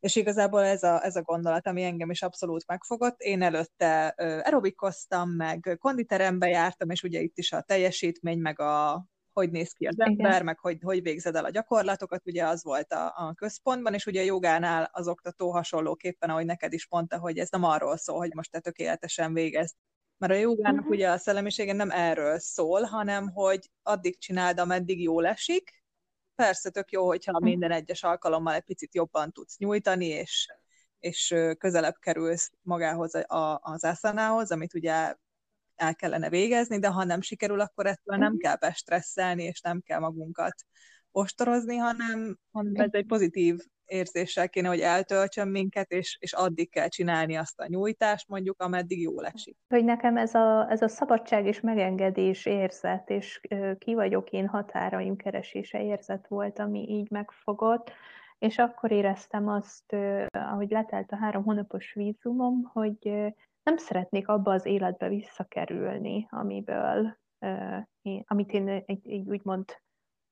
és 0.00 0.16
igazából 0.16 0.64
ez 0.64 0.82
a, 0.82 1.04
ez 1.04 1.16
a 1.16 1.22
gondolat, 1.22 1.66
ami 1.66 1.82
engem 1.82 2.10
is 2.10 2.22
abszolút 2.22 2.66
megfogott. 2.66 3.20
Én 3.20 3.42
előtte 3.42 4.14
aerobikoztam, 4.16 5.30
meg 5.30 5.76
konditerembe 5.80 6.48
jártam, 6.48 6.90
és 6.90 7.02
ugye 7.02 7.20
itt 7.20 7.38
is 7.38 7.52
a 7.52 7.62
teljesítmény, 7.62 8.38
meg 8.38 8.60
a, 8.60 9.06
hogy 9.36 9.50
néz 9.50 9.72
ki 9.72 9.86
az 9.86 10.00
ember, 10.00 10.30
Igen. 10.30 10.44
meg 10.44 10.58
hogy, 10.58 10.78
hogy 10.82 11.02
végzed 11.02 11.36
el 11.36 11.44
a 11.44 11.50
gyakorlatokat, 11.50 12.26
ugye 12.26 12.46
az 12.46 12.62
volt 12.62 12.92
a, 12.92 13.06
a 13.16 13.34
központban, 13.34 13.94
és 13.94 14.06
ugye 14.06 14.20
a 14.20 14.24
jogánál 14.24 14.90
az 14.92 15.08
oktató 15.08 15.50
hasonlóképpen, 15.50 16.30
ahogy 16.30 16.44
neked 16.44 16.72
is 16.72 16.86
mondta, 16.90 17.18
hogy 17.18 17.38
ez 17.38 17.48
nem 17.50 17.64
arról 17.64 17.96
szól, 17.96 18.18
hogy 18.18 18.34
most 18.34 18.50
te 18.50 18.60
tökéletesen 18.60 19.32
végez. 19.32 19.74
Mert 20.18 20.32
a 20.32 20.36
jogának 20.36 20.80
uh-huh. 20.80 20.94
ugye 20.94 21.10
a 21.10 21.18
szellemisége 21.18 21.72
nem 21.72 21.90
erről 21.90 22.38
szól, 22.38 22.82
hanem 22.82 23.28
hogy 23.28 23.70
addig 23.82 24.18
csináld, 24.18 24.58
ameddig 24.58 25.02
jól 25.02 25.26
esik. 25.26 25.84
Persze 26.34 26.70
tök 26.70 26.90
jó, 26.90 27.06
hogyha 27.06 27.32
uh-huh. 27.32 27.48
minden 27.48 27.70
egyes 27.70 28.02
alkalommal 28.02 28.54
egy 28.54 28.64
picit 28.64 28.94
jobban 28.94 29.32
tudsz 29.32 29.58
nyújtani, 29.58 30.06
és, 30.06 30.48
és 30.98 31.34
közelebb 31.58 31.96
kerülsz 32.00 32.52
magához 32.62 33.14
a, 33.14 33.60
az 33.62 33.84
ászánához, 33.84 34.50
amit 34.50 34.74
ugye 34.74 35.14
el 35.76 35.94
kellene 35.94 36.28
végezni, 36.28 36.78
de 36.78 36.88
ha 36.88 37.04
nem 37.04 37.20
sikerül, 37.20 37.60
akkor 37.60 37.86
ettől 37.86 38.16
nem 38.16 38.32
mhm. 38.32 38.40
kell 38.40 38.56
bestresszelni, 38.56 39.42
és 39.42 39.60
nem 39.60 39.80
kell 39.80 39.98
magunkat 39.98 40.54
ostorozni, 41.10 41.76
hanem, 41.76 42.38
hanem 42.52 42.72
ez 42.74 42.90
egy 42.92 43.06
pozitív 43.06 43.56
érzéssel 43.86 44.48
kéne, 44.48 44.68
hogy 44.68 44.80
eltöltsön 44.80 45.48
minket, 45.48 45.90
és, 45.90 46.16
és 46.20 46.32
addig 46.32 46.70
kell 46.70 46.88
csinálni 46.88 47.36
azt 47.36 47.60
a 47.60 47.66
nyújtást, 47.68 48.28
mondjuk, 48.28 48.60
ameddig 48.62 49.00
jól 49.00 49.26
esik. 49.26 49.56
Hogy 49.68 49.84
nekem 49.84 50.16
ez 50.16 50.34
a, 50.34 50.70
ez 50.70 50.82
a 50.82 50.88
szabadság 50.88 51.46
és 51.46 51.60
megengedés 51.60 52.46
érzet, 52.46 53.10
és 53.10 53.40
ki 53.78 53.94
vagyok 53.94 54.30
én 54.30 54.46
határaim 54.46 55.16
keresése 55.16 55.82
érzet 55.82 56.26
volt, 56.28 56.58
ami 56.58 56.88
így 56.88 57.10
megfogott, 57.10 57.92
és 58.38 58.58
akkor 58.58 58.90
éreztem 58.90 59.48
azt, 59.48 59.96
ahogy 60.30 60.70
letelt 60.70 61.12
a 61.12 61.16
három 61.16 61.44
hónapos 61.44 61.92
vízumom, 61.92 62.62
hogy 62.72 63.32
nem 63.66 63.76
szeretnék 63.76 64.28
abba 64.28 64.52
az 64.52 64.66
életbe 64.66 65.08
visszakerülni, 65.08 66.26
amiből, 66.30 67.18
amit 68.24 68.52
én 68.52 68.84
így, 68.86 69.28
úgymond, 69.28 69.64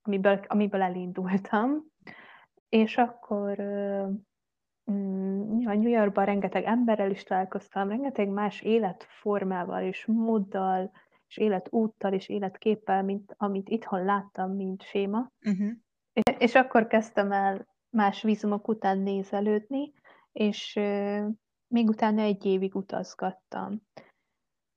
amiből, 0.03 0.41
amiből 0.47 0.83
elindultam. 0.83 1.85
És 2.69 2.97
akkor 2.97 3.57
mm, 4.91 5.67
a 5.67 5.75
New 5.75 5.89
Yorkban 5.89 6.25
rengeteg 6.25 6.65
emberrel 6.65 7.11
is 7.11 7.23
találkoztam, 7.23 7.89
rengeteg 7.89 8.29
más 8.29 8.61
életformával 8.61 9.83
és 9.83 10.07
móddal, 10.07 10.91
és 11.29 11.37
életúttal 11.37 12.13
és 12.13 12.29
életképpel, 12.29 13.03
mint 13.03 13.35
amit 13.37 13.69
itthon 13.69 14.05
láttam, 14.05 14.51
mint 14.51 14.83
séma. 14.83 15.31
Uh-huh. 15.47 15.71
És 16.39 16.55
akkor 16.55 16.87
kezdtem 16.87 17.33
el 17.33 17.67
más 17.91 18.23
vízumok 18.23 18.69
után 18.69 18.99
nézelődni, 18.99 19.93
és 20.33 20.81
még 21.75 21.89
utána 21.89 22.23
egy 22.23 22.45
évig 22.45 22.75
utazgattam. 22.75 23.83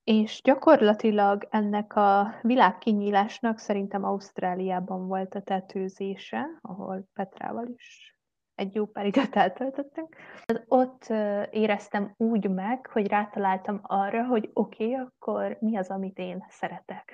És 0.03 0.41
gyakorlatilag 0.43 1.47
ennek 1.49 1.95
a 1.95 2.35
világkinyílásnak 2.41 3.57
szerintem 3.57 4.03
Ausztráliában 4.03 5.07
volt 5.07 5.35
a 5.35 5.41
tetőzése, 5.41 6.45
ahol 6.61 7.07
Petrával 7.13 7.67
is 7.67 8.15
egy 8.55 8.75
jó 8.75 8.85
pár 8.85 9.05
időt 9.05 9.35
eltöltöttünk. 9.35 10.15
Ott 10.67 11.07
éreztem 11.51 12.13
úgy 12.17 12.49
meg, 12.49 12.87
hogy 12.87 13.07
rátaláltam 13.07 13.79
arra, 13.83 14.25
hogy 14.25 14.49
oké, 14.53 14.83
okay, 14.83 15.05
akkor 15.05 15.57
mi 15.59 15.77
az, 15.77 15.89
amit 15.89 16.17
én 16.17 16.45
szeretek. 16.49 17.11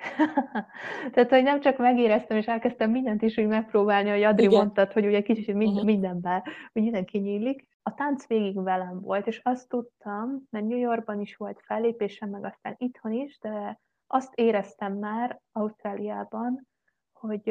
Tehát, 1.12 1.30
hogy 1.30 1.42
nem 1.42 1.60
csak 1.60 1.78
megéreztem, 1.78 2.36
és 2.36 2.46
elkezdtem 2.46 2.90
mindent 2.90 3.22
is 3.22 3.38
úgy 3.38 3.46
megpróbálni, 3.46 4.10
hogy 4.10 4.22
Adri 4.22 4.44
Igen. 4.44 4.56
mondtad, 4.56 4.92
hogy 4.92 5.06
ugye 5.06 5.22
kicsit 5.22 5.46
minden, 5.46 5.68
uh-huh. 5.68 5.84
mindenben, 5.84 6.42
hogy 6.72 6.82
minden 6.82 7.04
kinyílik. 7.04 7.66
A 7.86 7.94
tánc 7.94 8.26
végig 8.26 8.62
velem 8.62 9.00
volt, 9.00 9.26
és 9.26 9.40
azt 9.44 9.68
tudtam, 9.68 10.42
mert 10.50 10.66
New 10.66 10.78
Yorkban 10.78 11.20
is 11.20 11.36
volt 11.36 11.62
fellépésem, 11.64 12.30
meg 12.30 12.44
aztán 12.44 12.74
itthon 12.78 13.12
is, 13.12 13.38
de 13.38 13.80
azt 14.06 14.34
éreztem 14.34 14.92
már 14.92 15.40
Ausztráliában, 15.52 16.68
hogy, 17.12 17.42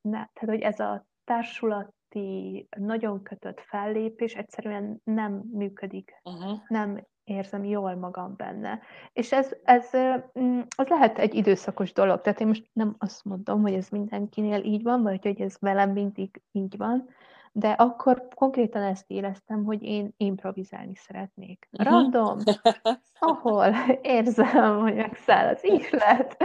ne, 0.00 0.10
tehát, 0.10 0.46
hogy 0.46 0.60
ez 0.60 0.80
a 0.80 1.06
társulat 1.24 1.96
közötti 2.16 2.68
nagyon 2.76 3.22
kötött 3.22 3.60
fellépés 3.60 4.34
egyszerűen 4.34 5.00
nem 5.04 5.42
működik, 5.52 6.20
uh-huh. 6.24 6.58
nem 6.68 7.06
érzem 7.24 7.64
jól 7.64 7.94
magam 7.94 8.34
benne. 8.36 8.80
És 9.12 9.32
ez, 9.32 9.56
ez 9.64 9.90
mm, 10.38 10.60
az 10.76 10.88
lehet 10.88 11.18
egy 11.18 11.34
időszakos 11.34 11.92
dolog, 11.92 12.20
tehát 12.20 12.40
én 12.40 12.46
most 12.46 12.70
nem 12.72 12.94
azt 12.98 13.24
mondom, 13.24 13.62
hogy 13.62 13.72
ez 13.72 13.88
mindenkinél 13.88 14.64
így 14.64 14.82
van, 14.82 15.02
vagy 15.02 15.22
hogy 15.22 15.40
ez 15.40 15.56
velem 15.60 15.90
mindig 15.90 16.42
így 16.52 16.76
van, 16.76 17.08
de 17.58 17.68
akkor 17.68 18.28
konkrétan 18.34 18.82
ezt 18.82 19.04
éreztem, 19.06 19.64
hogy 19.64 19.82
én 19.82 20.14
improvizálni 20.16 20.94
szeretnék. 20.94 21.68
Uh-huh. 21.72 21.92
Random, 21.92 22.38
ahol 23.18 23.74
érzem, 24.02 24.78
hogy 24.78 24.94
megszáll 24.94 25.54
az 25.54 25.64
ihlet, 25.64 26.36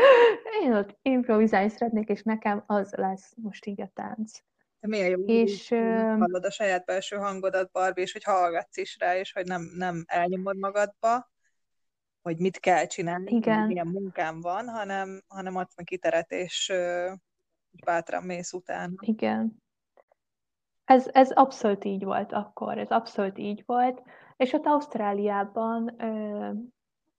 én 0.63 0.74
ott 0.74 0.98
improvizálni 1.01 1.70
szeretnék, 1.70 2.10
és 2.10 2.22
nekem 2.22 2.63
az 2.65 2.94
lesz 2.94 3.34
most 3.36 3.65
így 3.65 3.82
a 3.82 3.91
tánc. 3.94 4.39
De 4.80 4.88
milyen 4.88 5.10
jó, 5.10 5.26
és, 5.26 5.69
hogy 5.69 5.80
hallod 6.19 6.45
a 6.45 6.52
saját 6.52 6.86
belső 6.86 7.15
hangodat, 7.15 7.71
Barbie, 7.71 8.04
és 8.04 8.12
hogy 8.12 8.24
hallgatsz 8.24 8.78
is 8.78 8.97
rá, 9.00 9.17
és 9.17 9.34
hogy 9.34 9.45
nem, 9.45 9.71
nem 9.76 10.04
elnyomod 10.08 10.58
magadba, 10.58 11.32
hogy 12.21 12.38
mit 12.38 12.60
kell 12.60 12.86
csinálni, 12.86 13.32
Igen. 13.32 13.67
milyen 13.67 13.88
munkám 13.88 14.41
van, 14.41 14.67
hanem, 14.69 15.21
hanem 15.28 15.56
adsz 15.56 15.76
neki 15.76 15.97
teret, 15.97 16.32
és 16.32 16.74
bátran 17.86 18.24
mész 18.24 18.54
utána. 18.54 18.93
Igen. 19.00 19.62
Ez, 20.91 21.10
ez 21.12 21.32
abszolút 21.32 21.86
így 21.86 22.04
volt 22.04 22.32
akkor, 22.32 22.77
ez 22.77 22.89
abszolút 22.89 23.38
így 23.38 23.63
volt, 23.65 24.01
és 24.38 24.54
ott 24.54 24.65
Ausztráliában 24.65 25.93
ö, 25.97 26.49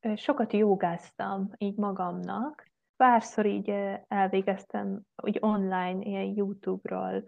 ö, 0.00 0.16
sokat 0.16 0.52
jogáztam 0.52 1.50
így 1.58 1.76
magamnak, 1.76 2.70
párszor 2.96 3.46
így 3.46 3.74
elvégeztem 4.08 5.00
úgy 5.22 5.38
online 5.40 5.98
ilyen 6.00 6.34
YouTube-ról 6.36 7.24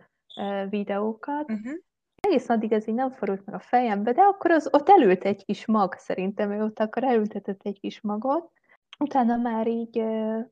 videókat. 0.68 1.50
Uh-huh. 1.50 1.72
Egész 2.20 2.48
addig 2.48 2.72
ez 2.72 2.88
így 2.88 2.94
nem 2.94 3.10
forult 3.10 3.44
meg 3.44 3.54
a 3.54 3.60
fejembe, 3.60 4.12
de 4.12 4.22
akkor 4.22 4.50
az 4.50 4.68
ott 4.72 4.88
elült 4.88 5.24
egy 5.24 5.44
kis 5.44 5.66
mag, 5.66 5.94
szerintem 5.94 6.52
ő 6.52 6.62
ott 6.62 6.78
akkor 6.78 7.04
elültetett 7.04 7.60
egy 7.62 7.80
kis 7.80 8.00
magot. 8.00 8.50
Utána 8.98 9.36
már 9.36 9.66
így 9.66 10.04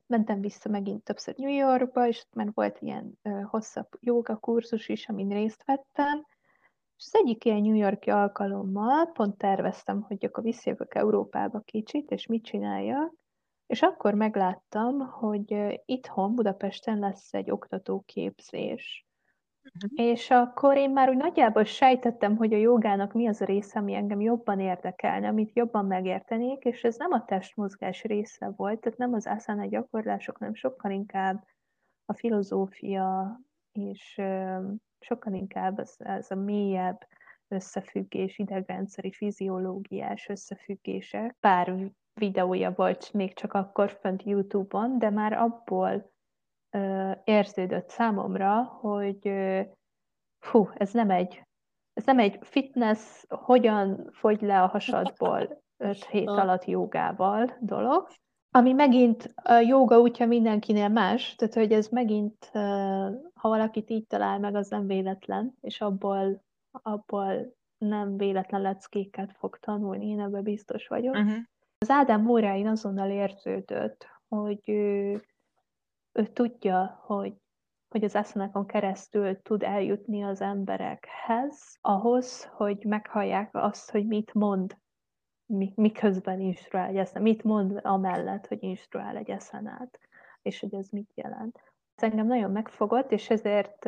mentem 0.07 0.41
vissza 0.41 0.69
megint 0.69 1.03
többször 1.03 1.33
New 1.37 1.53
Yorkba, 1.53 2.07
és 2.07 2.23
ott 2.25 2.33
már 2.33 2.51
volt 2.53 2.79
ilyen 2.79 3.19
hosszabb 3.43 3.87
joga 3.99 4.35
kurzus 4.35 4.89
is, 4.89 5.09
amin 5.09 5.29
részt 5.29 5.63
vettem. 5.65 6.25
És 6.97 7.09
az 7.11 7.15
egyik 7.15 7.45
ilyen 7.45 7.61
New 7.61 7.75
Yorki 7.75 8.09
alkalommal 8.09 9.11
pont 9.11 9.37
terveztem, 9.37 10.01
hogy 10.01 10.25
akkor 10.25 10.43
visszajövök 10.43 10.95
Európába 10.95 11.59
kicsit, 11.59 12.11
és 12.11 12.25
mit 12.25 12.43
csináljak. 12.43 13.13
És 13.65 13.81
akkor 13.81 14.13
megláttam, 14.13 14.99
hogy 14.99 15.81
itthon 15.85 16.35
Budapesten 16.35 16.99
lesz 16.99 17.33
egy 17.33 17.51
oktatóképzés. 17.51 19.05
Uh-huh. 19.63 20.07
És 20.07 20.29
akkor 20.29 20.77
én 20.77 20.91
már 20.91 21.09
úgy 21.09 21.17
nagyjából 21.17 21.63
sejtettem, 21.63 22.37
hogy 22.37 22.53
a 22.53 22.57
jogának 22.57 23.13
mi 23.13 23.27
az 23.27 23.41
a 23.41 23.45
része, 23.45 23.79
ami 23.79 23.93
engem 23.93 24.21
jobban 24.21 24.59
érdekelne, 24.59 25.27
amit 25.27 25.55
jobban 25.55 25.85
megértenék, 25.85 26.63
és 26.63 26.83
ez 26.83 26.97
nem 26.97 27.11
a 27.11 27.25
testmozgás 27.25 28.03
része 28.03 28.53
volt, 28.55 28.79
tehát 28.79 28.97
nem 28.97 29.13
az 29.13 29.27
asana 29.27 29.65
gyakorlások, 29.65 30.37
hanem 30.37 30.53
sokkal 30.53 30.91
inkább 30.91 31.43
a 32.05 32.13
filozófia, 32.13 33.39
és 33.71 34.21
sokkal 34.99 35.33
inkább 35.33 35.79
ez, 35.79 35.95
ez 35.97 36.31
a 36.31 36.35
mélyebb 36.35 37.07
összefüggés, 37.47 38.39
idegrendszeri, 38.39 39.11
fiziológiás 39.11 40.29
összefüggések. 40.29 41.35
Pár 41.39 41.91
videója 42.13 42.71
volt 42.71 43.13
még 43.13 43.33
csak 43.33 43.53
akkor 43.53 43.91
fönt 43.91 44.23
YouTube-on, 44.23 44.99
de 44.99 45.09
már 45.09 45.33
abból 45.33 46.12
érződött 47.23 47.89
számomra, 47.89 48.63
hogy 48.63 49.31
fú, 50.39 50.69
ez 50.73 50.93
nem 50.93 51.09
egy, 51.09 51.47
ez 51.93 52.05
nem 52.05 52.19
egy 52.19 52.37
fitness, 52.41 53.23
hogyan 53.27 54.09
fogy 54.11 54.41
le 54.41 54.61
a 54.61 54.67
hasadból 54.67 55.61
öt 55.77 56.05
hét 56.05 56.27
alatt 56.27 56.65
jogával 56.65 57.57
dolog, 57.59 58.07
ami 58.55 58.73
megint 58.73 59.33
a 59.43 59.53
joga 59.53 59.99
útja 59.99 60.25
mindenkinél 60.25 60.89
más, 60.89 61.35
tehát 61.35 61.53
hogy 61.53 61.71
ez 61.71 61.87
megint, 61.87 62.49
ha 63.33 63.49
valakit 63.49 63.89
így 63.89 64.07
talál 64.07 64.39
meg, 64.39 64.55
az 64.55 64.69
nem 64.69 64.87
véletlen, 64.87 65.53
és 65.61 65.81
abból, 65.81 66.43
abból 66.71 67.55
nem 67.77 68.17
véletlen 68.17 68.61
leckéket 68.61 69.31
fog 69.37 69.57
tanulni, 69.57 70.07
én 70.07 70.19
ebben 70.19 70.43
biztos 70.43 70.87
vagyok. 70.87 71.15
Uh-huh. 71.15 71.37
Az 71.77 71.89
Ádám 71.89 72.21
Móráin 72.21 72.67
azonnal 72.67 73.09
érződött, 73.09 74.07
hogy 74.27 74.69
ő, 74.69 75.21
ő 76.13 76.27
tudja, 76.27 77.01
hogy, 77.05 77.33
hogy 77.89 78.03
az 78.03 78.15
eszenákon 78.15 78.65
keresztül 78.65 79.41
tud 79.41 79.63
eljutni 79.63 80.23
az 80.23 80.41
emberekhez, 80.41 81.77
ahhoz, 81.81 82.45
hogy 82.45 82.83
meghallják 82.85 83.49
azt, 83.51 83.91
hogy 83.91 84.07
mit 84.07 84.33
mond, 84.33 84.77
miközben 85.75 86.39
instruál 86.39 86.87
egy 86.87 86.97
eszem, 86.97 87.21
mit 87.21 87.43
mond 87.43 87.79
amellett, 87.83 88.47
hogy 88.47 88.63
instruál 88.63 89.17
egy 89.17 89.29
eszenát, 89.29 89.99
és 90.41 90.59
hogy 90.59 90.73
ez 90.73 90.89
mit 90.89 91.11
jelent. 91.15 91.59
Ez 91.95 92.03
engem 92.03 92.27
nagyon 92.27 92.51
megfogott, 92.51 93.11
és 93.11 93.29
ezért 93.29 93.83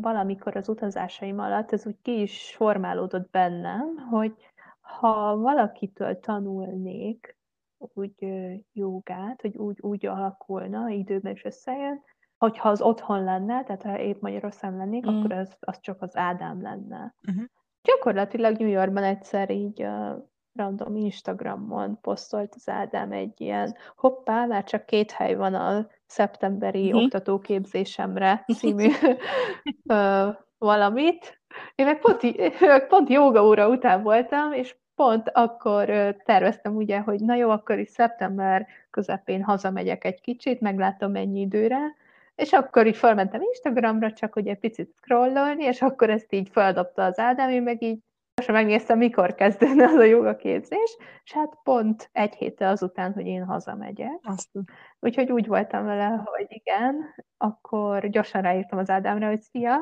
valamikor 0.00 0.56
az 0.56 0.68
utazásaim 0.68 1.38
alatt 1.38 1.72
ez 1.72 1.86
úgy 1.86 1.96
ki 2.02 2.20
is 2.20 2.54
formálódott 2.56 3.30
bennem, 3.30 3.96
hogy 3.96 4.34
ha 4.80 5.36
valakitől 5.36 6.20
tanulnék, 6.20 7.38
úgy 7.94 8.14
jogát, 8.72 9.40
hogy 9.40 9.56
úgy, 9.56 9.76
úgy 9.80 10.06
alakulna, 10.06 10.88
időben 10.88 11.32
is 11.32 11.44
összejön, 11.44 12.02
hogyha 12.38 12.68
az 12.68 12.80
otthon 12.80 13.24
lenne, 13.24 13.62
tehát 13.64 13.82
ha 13.82 13.98
épp 13.98 14.20
Magyarországon 14.20 14.78
lennék, 14.78 15.10
mm. 15.10 15.18
akkor 15.18 15.32
az, 15.32 15.56
az 15.60 15.80
csak 15.80 16.02
az 16.02 16.16
Ádám 16.16 16.62
lenne. 16.62 17.14
Uh-huh. 17.28 17.44
Gyakorlatilag 17.82 18.56
New 18.56 18.68
Yorkban 18.68 19.02
egyszer 19.02 19.50
így 19.50 19.82
uh, 19.82 20.22
random 20.52 20.96
Instagramon 20.96 22.00
posztolt 22.00 22.54
az 22.54 22.68
Ádám 22.68 23.12
egy 23.12 23.40
ilyen 23.40 23.76
hoppá, 23.96 24.44
már 24.44 24.64
csak 24.64 24.86
két 24.86 25.10
hely 25.10 25.34
van 25.34 25.54
a 25.54 25.86
szeptemberi 26.06 26.86
uh-huh. 26.86 27.02
oktatóképzésemre 27.02 28.44
című 28.58 28.88
uh, 29.84 30.34
valamit. 30.58 31.40
Én 31.74 31.86
meg 31.86 31.98
pont, 31.98 32.20
pont 32.88 33.08
joga 33.08 33.44
óra 33.44 33.68
után 33.68 34.02
voltam, 34.02 34.52
és 34.52 34.76
pont 35.00 35.30
akkor 35.32 36.14
terveztem 36.24 36.76
ugye, 36.76 36.98
hogy 36.98 37.20
na 37.20 37.34
jó, 37.34 37.50
akkor 37.50 37.78
is 37.78 37.88
szeptember 37.88 38.66
közepén 38.90 39.42
hazamegyek 39.42 40.04
egy 40.04 40.20
kicsit, 40.20 40.60
meglátom 40.60 41.10
mennyi 41.10 41.40
időre, 41.40 41.78
És 42.34 42.52
akkor 42.52 42.86
így 42.86 42.96
felmentem 42.96 43.42
Instagramra, 43.42 44.12
csak 44.12 44.36
egy 44.36 44.58
picit 44.58 44.94
scrollolni, 44.96 45.64
és 45.64 45.82
akkor 45.82 46.10
ezt 46.10 46.32
így 46.32 46.48
feldobta 46.48 47.04
az 47.04 47.18
Ádám, 47.18 47.50
én 47.50 47.62
meg 47.62 47.82
így 47.82 47.98
most 48.34 48.52
megnéztem, 48.52 48.98
mikor 48.98 49.34
kezdődne 49.34 49.84
az 49.84 49.94
a 49.94 50.04
joga 50.04 50.36
képzés, 50.36 50.96
és 51.24 51.32
hát 51.32 51.58
pont 51.62 52.08
egy 52.12 52.34
héttel 52.34 52.70
azután, 52.70 53.12
hogy 53.12 53.26
én 53.26 53.44
hazamegyek. 53.44 54.18
Azt. 54.22 54.48
Úgyhogy 55.00 55.30
úgy 55.30 55.46
voltam 55.46 55.84
vele, 55.84 56.22
hogy 56.24 56.46
igen, 56.48 57.14
akkor 57.36 58.08
gyorsan 58.08 58.42
ráírtam 58.42 58.78
az 58.78 58.90
Ádámra, 58.90 59.28
hogy 59.28 59.40
szia, 59.40 59.76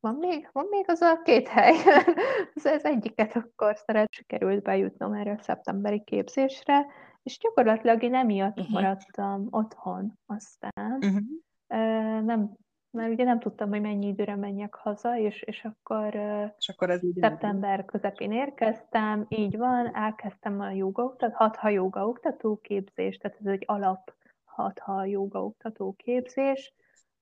van 0.00 0.14
még, 0.14 0.48
van 0.52 0.66
még 0.70 0.84
az 0.88 1.00
a 1.00 1.22
két 1.22 1.48
hely. 1.48 1.74
ez, 2.54 2.66
ez 2.66 2.84
egyiket 2.84 3.36
akkor 3.36 3.76
szeret, 3.76 4.12
sikerült 4.12 4.62
bejutnom 4.62 5.12
erre 5.12 5.32
a 5.38 5.42
szeptemberi 5.42 6.02
képzésre, 6.04 6.86
és 7.22 7.38
gyakorlatilag 7.38 8.02
én 8.02 8.14
emiatt 8.14 8.58
uh-huh. 8.58 8.72
maradtam 8.74 9.46
otthon 9.50 10.18
aztán. 10.26 10.98
Uh-huh. 11.00 12.24
Nem, 12.24 12.56
mert 12.90 13.10
ugye 13.12 13.24
nem 13.24 13.38
tudtam, 13.38 13.68
hogy 13.68 13.80
mennyi 13.80 14.06
időre 14.06 14.36
menjek 14.36 14.74
haza, 14.74 15.18
és, 15.18 15.42
és 15.42 15.64
akkor, 15.64 16.14
és 16.58 16.68
akkor 16.68 16.90
ez 16.90 17.04
így 17.04 17.18
szeptember 17.20 17.84
közepén 17.84 18.32
érkeztem, 18.32 19.26
így 19.28 19.56
van, 19.56 19.94
elkezdtem 19.94 20.60
a 20.60 20.70
jogaoktat, 20.70 21.34
hatha 21.34 21.68
joga 21.68 22.06
oktató 22.06 22.56
képzést, 22.56 23.20
tehát 23.20 23.38
ez 23.40 23.46
egy 23.46 23.62
alap 23.66 24.14
hatha 24.44 25.04
joga 25.04 25.44
oktató 25.44 25.92
képzés, 25.92 26.74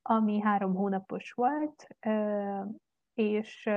ami 0.08 0.40
három 0.40 0.74
hónapos 0.74 1.32
volt, 1.32 1.86
és, 3.14 3.70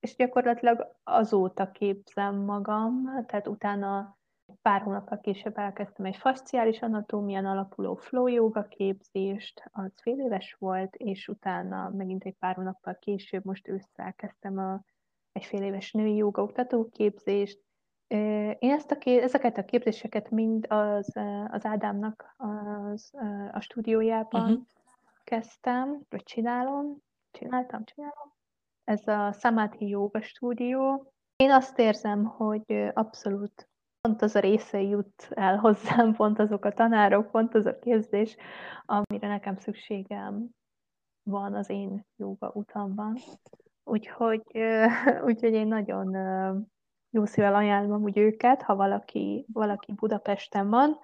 és 0.00 0.16
gyakorlatilag 0.16 0.96
azóta 1.04 1.70
képzem 1.70 2.36
magam, 2.36 3.24
tehát 3.26 3.48
utána 3.48 4.18
pár 4.62 4.80
hónappal 4.80 5.20
később 5.20 5.58
elkezdtem 5.58 6.06
egy 6.06 6.16
fasciális 6.16 6.82
anatómián 6.82 7.46
alapuló 7.46 7.94
flow 7.94 8.26
yoga 8.26 8.62
képzést, 8.62 9.62
az 9.72 9.92
fél 10.02 10.18
éves 10.18 10.56
volt, 10.58 10.94
és 10.96 11.28
utána 11.28 11.88
megint 11.88 12.24
egy 12.24 12.36
pár 12.38 12.54
hónappal 12.54 12.96
később, 13.00 13.44
most 13.44 13.68
ősszel 13.68 14.12
kezdtem 14.12 14.58
a, 14.58 14.82
egy 15.32 15.44
fél 15.44 15.62
éves 15.62 15.92
női 15.92 16.14
joga 16.14 16.42
oktató 16.42 16.88
képzést. 16.88 17.60
Én 18.58 18.70
ezt 18.72 18.90
a, 18.90 18.96
ezeket 19.04 19.58
a 19.58 19.64
képzéseket 19.64 20.30
mind 20.30 20.66
az, 20.68 21.16
az 21.48 21.64
Ádámnak 21.66 22.34
az, 22.36 23.12
a 23.52 23.60
stúdiójában 23.60 24.42
uh-huh. 24.42 24.62
Kezdtem, 25.32 26.00
vagy 26.08 26.22
csinálom, 26.22 26.96
csináltam, 27.30 27.84
csinálom. 27.84 28.32
Ez 28.84 29.06
a 29.06 29.32
Samadhi 29.32 29.88
Yoga 29.88 30.22
stúdió. 30.22 31.12
Én 31.36 31.50
azt 31.50 31.78
érzem, 31.78 32.24
hogy 32.24 32.90
abszolút 32.92 33.68
pont 34.00 34.22
az 34.22 34.34
a 34.34 34.40
része 34.40 34.80
jut 34.80 35.28
el 35.30 35.56
hozzám, 35.56 36.12
pont 36.16 36.38
azok 36.38 36.64
a 36.64 36.72
tanárok, 36.72 37.30
pont 37.30 37.54
az 37.54 37.66
a 37.66 37.78
képzés, 37.78 38.36
amire 38.84 39.28
nekem 39.28 39.56
szükségem 39.56 40.48
van 41.22 41.54
az 41.54 41.70
én 41.70 42.06
joga 42.16 42.50
utamban. 42.54 43.16
Úgyhogy, 43.84 44.42
úgyhogy 45.28 45.52
én 45.52 45.66
nagyon 45.66 46.16
jó 47.10 47.24
szívvel 47.24 47.54
ajánlom 47.54 48.02
úgy 48.02 48.18
őket, 48.18 48.62
ha 48.62 48.76
valaki, 48.76 49.46
valaki 49.52 49.92
Budapesten 49.92 50.68
van. 50.68 50.98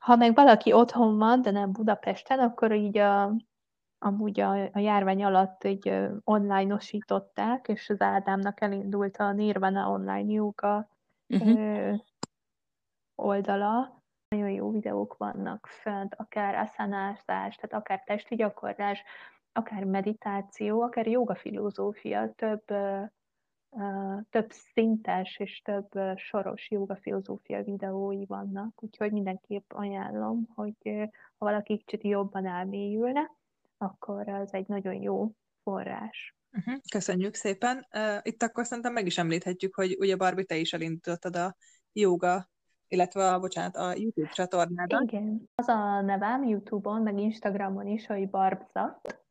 Ha 0.00 0.16
meg 0.16 0.34
valaki 0.34 0.72
otthon 0.72 1.18
van, 1.18 1.42
de 1.42 1.50
nem 1.50 1.72
Budapesten, 1.72 2.38
akkor 2.38 2.72
így 2.72 2.98
a, 2.98 3.34
amúgy 4.02 4.40
a, 4.40 4.52
a 4.72 4.78
járvány 4.78 5.24
alatt 5.24 5.64
így 5.64 5.92
online-osították, 6.24 7.68
és 7.68 7.90
az 7.90 8.00
Ádámnak 8.00 8.60
elindult 8.60 9.16
a 9.16 9.32
Nirvana 9.32 9.90
online 9.90 10.32
yoga 10.32 10.88
uh-huh 11.28 11.98
oldala, 13.20 14.02
nagyon 14.28 14.50
jó 14.50 14.70
videók 14.70 15.16
vannak 15.16 15.66
fent, 15.66 16.14
akár 16.14 16.54
aszanázás, 16.54 17.56
tehát 17.56 17.72
akár 17.72 18.02
testi 18.04 18.34
gyakorlás, 18.34 19.02
akár 19.52 19.84
meditáció, 19.84 20.82
akár 20.82 21.06
joga 21.06 21.34
filozófia, 21.34 22.32
több, 22.34 22.64
több 24.30 24.50
szintes 24.50 25.38
és 25.38 25.62
több 25.62 25.88
soros 26.16 26.70
joga 26.70 26.96
filozófia 26.96 27.62
videói 27.62 28.26
vannak, 28.26 28.82
úgyhogy 28.82 29.12
mindenképp 29.12 29.72
ajánlom, 29.72 30.48
hogy 30.54 31.08
ha 31.38 31.44
valaki 31.44 31.76
kicsit 31.76 32.02
jobban 32.02 32.46
elmélyülne, 32.46 33.30
akkor 33.80 34.28
az 34.28 34.54
egy 34.54 34.68
nagyon 34.68 34.94
jó 34.94 35.30
forrás. 35.62 36.34
Uh-huh. 36.52 36.80
Köszönjük 36.90 37.34
szépen. 37.34 37.86
Itt 38.22 38.42
akkor 38.42 38.66
szerintem 38.66 38.92
meg 38.92 39.06
is 39.06 39.18
említhetjük, 39.18 39.74
hogy 39.74 39.96
ugye 39.98 40.16
Barbie, 40.16 40.44
te 40.44 40.56
is 40.56 40.72
elintottad 40.72 41.36
a 41.36 41.56
joga 41.92 42.48
illetve 42.92 43.32
a, 43.32 43.40
bocsánat, 43.40 43.76
a 43.76 43.94
YouTube 43.94 44.28
csatornádon. 44.28 45.02
Igen. 45.02 45.48
Az 45.54 45.68
a 45.68 46.00
nevem 46.00 46.44
YouTube-on, 46.44 47.02
meg 47.02 47.18
Instagramon 47.18 47.86
is, 47.86 48.06
hogy 48.06 48.30
Barbzat. 48.30 49.24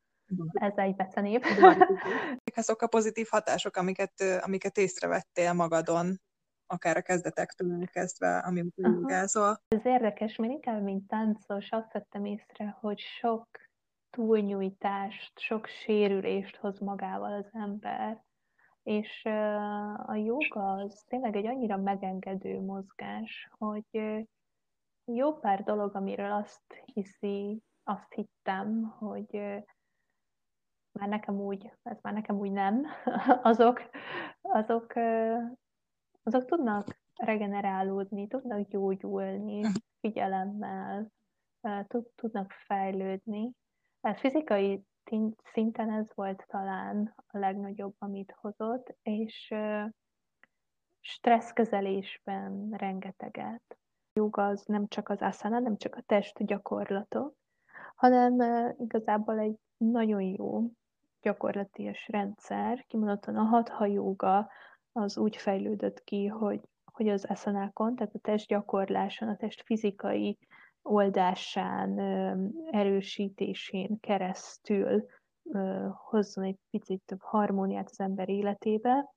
Ez 0.52 0.74
egy 0.76 0.96
becenév. 0.96 1.42
Azok 2.56 2.82
a 2.82 2.88
pozitív 2.88 3.28
hatások, 3.30 3.76
amiket, 3.76 4.14
amiket 4.42 4.78
észrevettél 4.78 5.54
magadon, 5.54 6.22
akár 6.68 6.98
a 6.98 7.02
kezdetektől 7.02 7.86
kezdve, 7.86 8.38
ami 8.38 8.66
jogázol. 8.76 9.62
Ez 9.68 9.86
érdekes, 9.86 10.36
mert 10.36 10.54
inkább, 10.54 10.84
mint 10.84 11.08
táncos, 11.08 11.70
azt 11.70 11.94
vettem 11.94 12.26
észre, 12.26 12.78
hogy 12.80 13.00
sok 13.00 13.48
túlnyújtást, 14.10 15.40
sok 15.40 15.68
sérülést 15.68 16.56
hoz 16.56 16.80
magával 16.80 17.34
az 17.34 17.50
ember 17.52 18.24
és 18.90 19.26
a 20.06 20.16
joga 20.16 20.72
az 20.74 21.04
tényleg 21.08 21.36
egy 21.36 21.46
annyira 21.46 21.78
megengedő 21.78 22.60
mozgás, 22.62 23.50
hogy 23.58 23.86
jó 25.06 25.38
pár 25.40 25.64
dolog, 25.64 25.96
amiről 25.96 26.32
azt 26.32 26.84
hiszi, 26.94 27.62
azt 27.84 28.14
hittem, 28.14 28.84
hogy 28.84 29.30
már 30.92 31.08
nekem 31.10 31.36
úgy, 31.36 31.72
ez 31.84 31.98
már 32.02 32.14
nekem 32.14 32.36
úgy 32.38 32.52
nem, 32.52 32.86
azok, 33.52 33.82
azok, 34.42 34.94
azok 36.24 36.46
tudnak 36.46 37.00
regenerálódni, 37.16 38.28
tudnak 38.28 38.68
gyógyulni 38.68 39.62
figyelemmel, 40.00 41.12
tudnak 42.16 42.52
fejlődni. 42.52 43.52
Fizikai 44.02 44.84
szinten 45.44 45.92
ez 45.92 46.08
volt 46.16 46.46
talán 46.48 47.14
a 47.28 47.38
legnagyobb, 47.38 47.96
amit 47.98 48.36
hozott, 48.40 48.96
és 49.02 49.54
stresszkezelésben 51.00 52.70
rengeteget. 52.72 53.78
Joga 54.14 54.46
az 54.46 54.64
nem 54.66 54.88
csak 54.88 55.10
az 55.10 55.22
asana, 55.22 55.60
nem 55.60 55.78
csak 55.78 55.96
a 55.96 56.02
test 56.02 56.46
gyakorlatok, 56.46 57.36
hanem 57.96 58.40
igazából 58.78 59.40
egy 59.40 59.56
nagyon 59.78 60.22
jó 60.22 60.72
gyakorlatias 61.22 62.08
rendszer, 62.08 62.86
kimondottan 62.88 63.36
a 63.36 63.44
hatha 63.44 63.86
joga 63.86 64.50
az 64.92 65.18
úgy 65.18 65.36
fejlődött 65.36 66.04
ki, 66.04 66.28
hogy, 66.28 66.62
hogy 66.84 67.10
az 67.10 67.28
eszanákon, 67.28 67.96
tehát 67.96 68.16
a 68.16 68.20
test 68.20 68.48
gyakorláson, 68.48 69.30
a 69.30 69.36
test 69.36 69.62
fizikai 69.62 70.38
oldásán, 70.82 72.00
erősítésén 72.72 74.00
keresztül 74.00 75.06
hozzon 76.10 76.44
egy 76.44 76.58
picit 76.70 77.02
több 77.06 77.22
harmóniát 77.22 77.90
az 77.90 78.00
ember 78.00 78.30
életébe, 78.30 79.14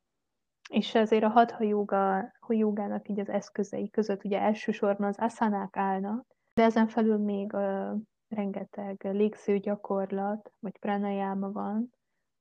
és 0.70 0.94
ezért 0.94 1.22
a 1.22 1.29
hatha 1.29 1.64
joga, 1.64 2.33
jogának 2.48 3.09
így 3.09 3.20
az 3.20 3.29
eszközei 3.29 3.90
között 3.90 4.25
ugye 4.25 4.40
elsősorban 4.40 5.09
az 5.09 5.18
aszanák 5.18 5.77
állnak, 5.77 6.27
de 6.55 6.62
ezen 6.62 6.88
felül 6.88 7.18
még 7.18 7.53
uh, 7.53 8.01
rengeteg 8.29 9.09
légző 9.12 9.59
gyakorlat, 9.59 10.53
vagy 10.59 10.79
pranayama 10.79 11.53
van, 11.53 11.92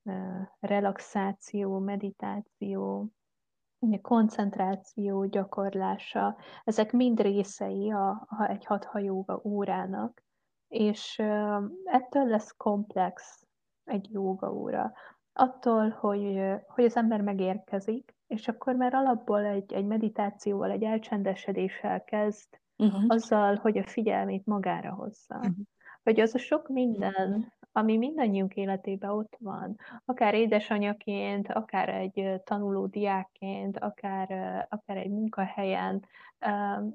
uh, 0.04 0.48
relaxáció, 0.60 1.80
meditáció, 1.80 3.10
koncentráció 4.02 5.26
gyakorlása, 5.26 6.38
ezek 6.64 6.92
mind 6.92 7.22
részei 7.22 7.92
a, 7.92 8.10
a 8.10 8.48
egy 8.50 8.66
hathajóga 8.66 9.42
órának, 9.44 10.24
és 10.68 11.20
ettől 11.84 12.28
lesz 12.28 12.52
komplex 12.58 13.48
egy 13.84 14.12
jóga 14.12 14.54
óra. 14.54 14.92
Attól, 15.34 15.90
hogy, 15.90 16.42
hogy 16.68 16.84
az 16.84 16.96
ember 16.96 17.22
megérkezik, 17.22 18.16
és 18.28 18.48
akkor 18.48 18.76
már 18.76 18.94
alapból 18.94 19.46
egy, 19.46 19.74
egy 19.74 19.86
meditációval, 19.86 20.72
egy 20.72 20.84
elcsendesedéssel 20.84 22.04
kezd, 22.04 22.60
uh-huh. 22.78 23.04
azzal, 23.08 23.56
hogy 23.56 23.78
a 23.78 23.88
figyelmét 23.88 24.46
magára 24.46 24.94
hozza. 24.94 25.36
Uh-huh. 25.36 25.56
Hogy 26.04 26.20
az 26.20 26.36
a 26.36 26.38
sok 26.38 26.68
minden, 26.68 27.54
ami 27.72 27.98
mindannyiunk 27.98 28.56
életében 28.56 29.10
ott 29.10 29.36
van, 29.40 29.76
akár 30.06 30.34
édesanyaként, 30.34 31.48
akár 31.48 31.90
egy 31.90 32.42
tanuló 32.44 32.86
diákként, 32.86 33.78
akár, 33.78 34.32
akár 34.70 34.98
egy 34.98 35.10
munkahelyen, 35.10 36.06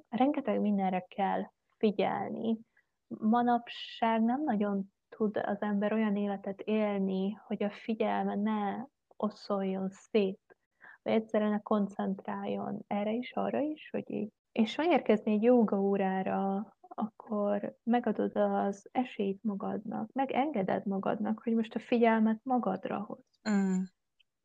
rengeteg 0.08 0.60
mindenre 0.60 1.00
kell 1.00 1.42
figyelni. 1.78 2.58
Manapság 3.06 4.22
nem 4.22 4.42
nagyon 4.42 4.92
tud 5.08 5.36
az 5.36 5.62
ember 5.62 5.92
olyan 5.92 6.16
életet 6.16 6.60
élni, 6.60 7.32
hogy 7.46 7.62
a 7.62 7.70
figyelme 7.70 8.34
ne 8.34 8.84
oszoljon 9.16 9.88
szét, 9.90 10.56
vagy 11.02 11.12
egyszerűen 11.12 11.62
koncentráljon 11.62 12.84
erre 12.86 13.12
is, 13.12 13.32
arra 13.32 13.60
is, 13.60 13.90
hogy 13.90 14.10
így. 14.10 14.32
És 14.52 14.76
megérkezni 14.76 15.32
egy 15.32 15.42
joga 15.42 15.80
órára, 15.80 16.75
akkor 16.98 17.76
megadod 17.82 18.36
az 18.36 18.88
esélyt 18.92 19.42
magadnak, 19.42 20.12
megengeded 20.12 20.86
magadnak, 20.86 21.40
hogy 21.42 21.54
most 21.54 21.74
a 21.74 21.78
figyelmet 21.78 22.40
magadra 22.42 22.98
hoz. 22.98 23.24
Mm. 23.50 23.82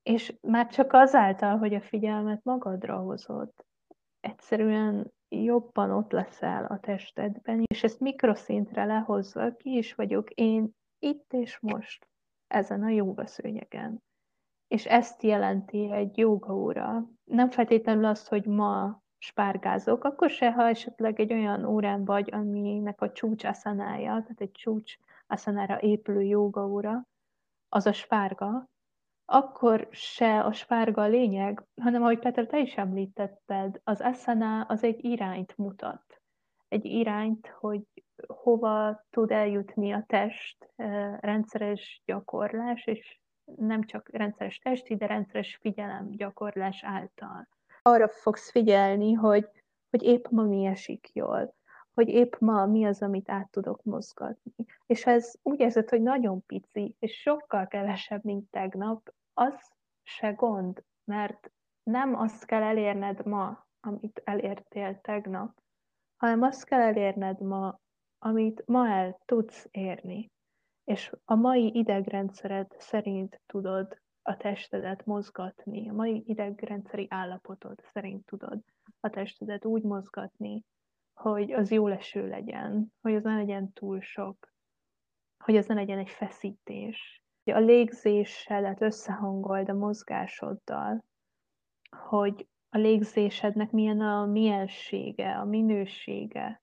És 0.03 0.37
már 0.41 0.67
csak 0.67 0.93
azáltal, 0.93 1.57
hogy 1.57 1.73
a 1.73 1.81
figyelmet 1.81 2.43
magadra 2.43 2.97
hozod, 2.97 3.53
egyszerűen 4.19 5.13
jobban 5.29 5.91
ott 5.91 6.11
leszel 6.11 6.65
a 6.65 6.79
testedben, 6.79 7.63
és 7.65 7.83
ezt 7.83 7.99
mikroszintre 7.99 8.85
lehozva 8.85 9.55
ki 9.55 9.77
is 9.77 9.93
vagyok 9.93 10.29
én 10.29 10.75
itt 10.99 11.33
és 11.33 11.59
most 11.59 12.07
ezen 12.47 12.83
a 12.83 12.89
jóga 12.89 13.25
szőnyegen. 13.25 14.03
És 14.67 14.85
ezt 14.85 15.23
jelenti 15.23 15.91
egy 15.91 16.17
jóga 16.17 16.53
óra. 16.53 17.09
Nem 17.23 17.49
feltétlenül 17.49 18.05
az, 18.05 18.27
hogy 18.27 18.45
ma 18.45 19.00
spárgázok, 19.21 20.03
akkor 20.03 20.29
se, 20.29 20.51
ha 20.51 20.67
esetleg 20.67 21.19
egy 21.19 21.33
olyan 21.33 21.65
órán 21.65 22.05
vagy, 22.05 22.29
aminek 22.33 23.01
a 23.01 23.11
csúcs 23.11 23.43
aszanája, 23.43 24.09
tehát 24.09 24.41
egy 24.41 24.51
csúcs 24.51 24.95
aszanára 25.27 25.81
épülő 25.81 26.21
jóga 26.21 26.67
óra, 26.67 27.07
az 27.69 27.85
a 27.85 27.93
spárga, 27.93 28.69
akkor 29.25 29.87
se 29.91 30.39
a 30.39 30.51
spárga 30.51 31.01
a 31.01 31.07
lényeg, 31.07 31.63
hanem 31.81 32.01
ahogy 32.01 32.19
Peter, 32.19 32.45
te 32.45 32.59
is 32.59 32.75
említetted, 32.75 33.81
az 33.83 34.01
eszana 34.01 34.61
az 34.61 34.83
egy 34.83 35.05
irányt 35.05 35.57
mutat. 35.57 36.21
Egy 36.67 36.85
irányt, 36.85 37.47
hogy 37.47 37.81
hova 38.27 39.03
tud 39.09 39.31
eljutni 39.31 39.91
a 39.91 40.03
test 40.07 40.71
eh, 40.75 41.17
rendszeres 41.19 42.01
gyakorlás, 42.05 42.85
és 42.85 43.19
nem 43.55 43.83
csak 43.83 44.09
rendszeres 44.11 44.57
testi, 44.57 44.95
de 44.95 45.05
rendszeres 45.05 45.55
figyelem 45.55 46.09
gyakorlás 46.11 46.83
által. 46.83 47.47
Arra 47.81 48.07
fogsz 48.07 48.51
figyelni, 48.51 49.13
hogy, 49.13 49.49
hogy 49.89 50.03
épp 50.03 50.25
ma 50.29 50.43
mi 50.43 50.65
esik 50.65 51.09
jól, 51.13 51.55
hogy 51.93 52.07
épp 52.07 52.35
ma 52.39 52.65
mi 52.65 52.85
az, 52.85 53.01
amit 53.01 53.29
át 53.29 53.49
tudok 53.49 53.83
mozgatni. 53.83 54.53
És 54.85 55.05
ez 55.05 55.33
úgy 55.41 55.59
érzed, 55.59 55.89
hogy 55.89 56.01
nagyon 56.01 56.45
pici, 56.45 56.95
és 56.99 57.21
sokkal 57.21 57.67
kevesebb, 57.67 58.23
mint 58.23 58.49
tegnap, 58.49 59.13
az 59.33 59.71
se 60.03 60.31
gond, 60.31 60.83
mert 61.03 61.51
nem 61.83 62.15
azt 62.15 62.45
kell 62.45 62.61
elérned 62.61 63.25
ma, 63.25 63.67
amit 63.79 64.21
elértél 64.23 65.01
tegnap, 65.01 65.61
hanem 66.17 66.41
azt 66.41 66.65
kell 66.65 66.81
elérned 66.81 67.41
ma, 67.41 67.79
amit 68.19 68.63
ma 68.65 68.87
el 68.89 69.19
tudsz 69.25 69.67
érni. 69.71 70.31
És 70.83 71.15
a 71.25 71.35
mai 71.35 71.77
idegrendszered 71.77 72.75
szerint 72.77 73.41
tudod 73.45 74.01
a 74.21 74.37
testedet 74.37 75.05
mozgatni, 75.05 75.89
a 75.89 75.93
mai 75.93 76.23
idegrendszeri 76.25 77.07
állapotod 77.09 77.79
szerint 77.83 78.25
tudod 78.25 78.59
a 78.99 79.09
testedet 79.09 79.65
úgy 79.65 79.83
mozgatni, 79.83 80.63
hogy 81.13 81.51
az 81.51 81.71
jó 81.71 81.87
leső 81.87 82.27
legyen, 82.27 82.93
hogy 83.01 83.15
az 83.15 83.23
ne 83.23 83.35
legyen 83.35 83.73
túl 83.73 84.01
sok, 84.01 84.53
hogy 85.43 85.57
az 85.57 85.65
ne 85.65 85.73
legyen 85.73 85.97
egy 85.97 86.09
feszítés, 86.09 87.21
a 87.43 87.59
légzésedet 87.59 88.81
összehangold 88.81 89.69
a 89.69 89.73
mozgásoddal, 89.73 91.05
hogy 91.97 92.47
a 92.69 92.77
légzésednek 92.77 93.71
milyen 93.71 94.01
a 94.01 94.25
miensége, 94.25 95.37
a 95.37 95.45
minősége. 95.45 96.61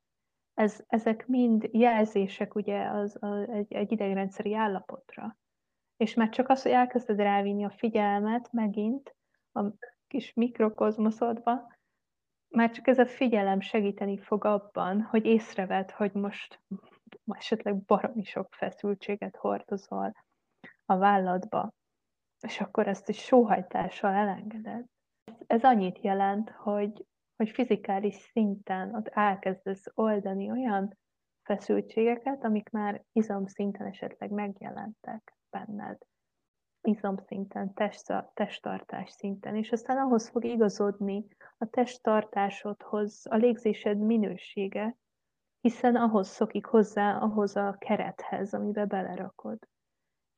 Ez, 0.55 0.85
ezek 0.87 1.27
mind 1.27 1.69
jelzések 1.73 2.55
ugye 2.55 2.89
az, 2.91 3.23
a, 3.23 3.51
egy, 3.51 3.73
egy 3.73 3.93
idegrendszeri 3.93 4.55
állapotra. 4.55 5.37
És 5.99 6.15
már 6.15 6.29
csak 6.29 6.49
az, 6.49 6.63
hogy 6.63 6.73
elkezded 6.73 7.19
rávinni 7.19 7.65
a 7.65 7.71
figyelmet 7.71 8.53
megint 8.53 9.15
a 9.53 9.65
kis 10.07 10.35
mikrokozmoszodba, 10.35 11.77
már 12.49 12.71
csak 12.71 12.87
ez 12.87 12.99
a 12.99 13.07
figyelem 13.07 13.61
segíteni 13.61 14.19
fog 14.19 14.45
abban, 14.45 15.03
hogy 15.03 15.25
észreved, 15.25 15.91
hogy 15.91 16.13
most 16.13 16.61
esetleg 17.27 17.77
baromi 17.77 18.25
sok 18.25 18.55
feszültséget 18.55 19.37
hordozol, 19.37 20.13
a 20.85 20.97
válladba, 20.97 21.73
és 22.41 22.61
akkor 22.61 22.89
ezt 22.89 23.09
is 23.09 23.19
sóhajtással 23.19 24.15
elengeded. 24.15 24.85
Ez 25.47 25.65
annyit 25.65 26.01
jelent, 26.01 26.51
hogy, 26.51 27.05
hogy 27.37 27.51
fizikális 27.51 28.15
szinten 28.15 28.95
ott 28.95 29.09
elkezdesz 29.09 29.85
oldani 29.95 30.51
olyan 30.51 30.99
feszültségeket, 31.43 32.45
amik 32.45 32.71
már 32.71 33.05
izomszinten 33.13 33.87
esetleg 33.87 34.31
megjelentek 34.31 35.38
benned. 35.51 35.99
Izomszinten, 36.81 37.75
test, 37.75 38.13
testtartás 38.35 39.11
szinten, 39.11 39.57
és 39.57 39.73
aztán 39.73 39.99
ahhoz 39.99 40.29
fog 40.29 40.45
igazodni 40.45 41.27
a 41.59 41.67
testtartásodhoz 41.67 43.27
a 43.31 43.37
légzésed 43.37 43.99
minősége, 43.99 44.97
hiszen 45.61 45.97
ahhoz 45.97 46.29
szokik 46.29 46.67
hozzá, 46.67 47.19
ahhoz 47.19 47.57
a 47.57 47.77
kerethez, 47.79 48.55
amibe 48.55 48.85
belerakod 48.85 49.59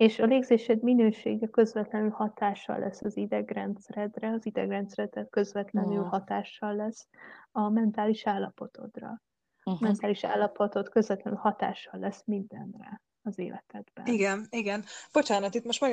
és 0.00 0.18
a 0.18 0.24
légzésed 0.24 0.82
minősége 0.82 1.46
közvetlenül 1.46 2.10
hatással 2.10 2.78
lesz 2.78 3.02
az 3.02 3.16
idegrendszeredre, 3.16 4.30
az 4.30 4.46
idegrendszeredre 4.46 5.24
közvetlenül 5.24 6.02
hatással 6.02 6.74
lesz 6.74 7.08
a 7.50 7.68
mentális 7.68 8.26
állapotodra. 8.26 9.22
Uh-huh. 9.64 9.82
A 9.82 9.84
mentális 9.84 10.24
állapotod 10.24 10.88
közvetlenül 10.88 11.38
hatással 11.38 12.00
lesz 12.00 12.24
mindenre 12.26 13.02
az 13.22 13.38
életedben. 13.38 14.06
Igen, 14.06 14.46
igen. 14.50 14.84
Bocsánat, 15.12 15.54
itt 15.54 15.64
most 15.64 15.84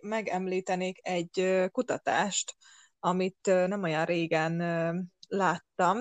megemlítenék 0.00 0.98
egy 1.02 1.68
kutatást, 1.72 2.56
amit 2.98 3.38
nem 3.42 3.82
olyan 3.82 4.04
régen 4.04 4.56
láttam. 5.28 5.98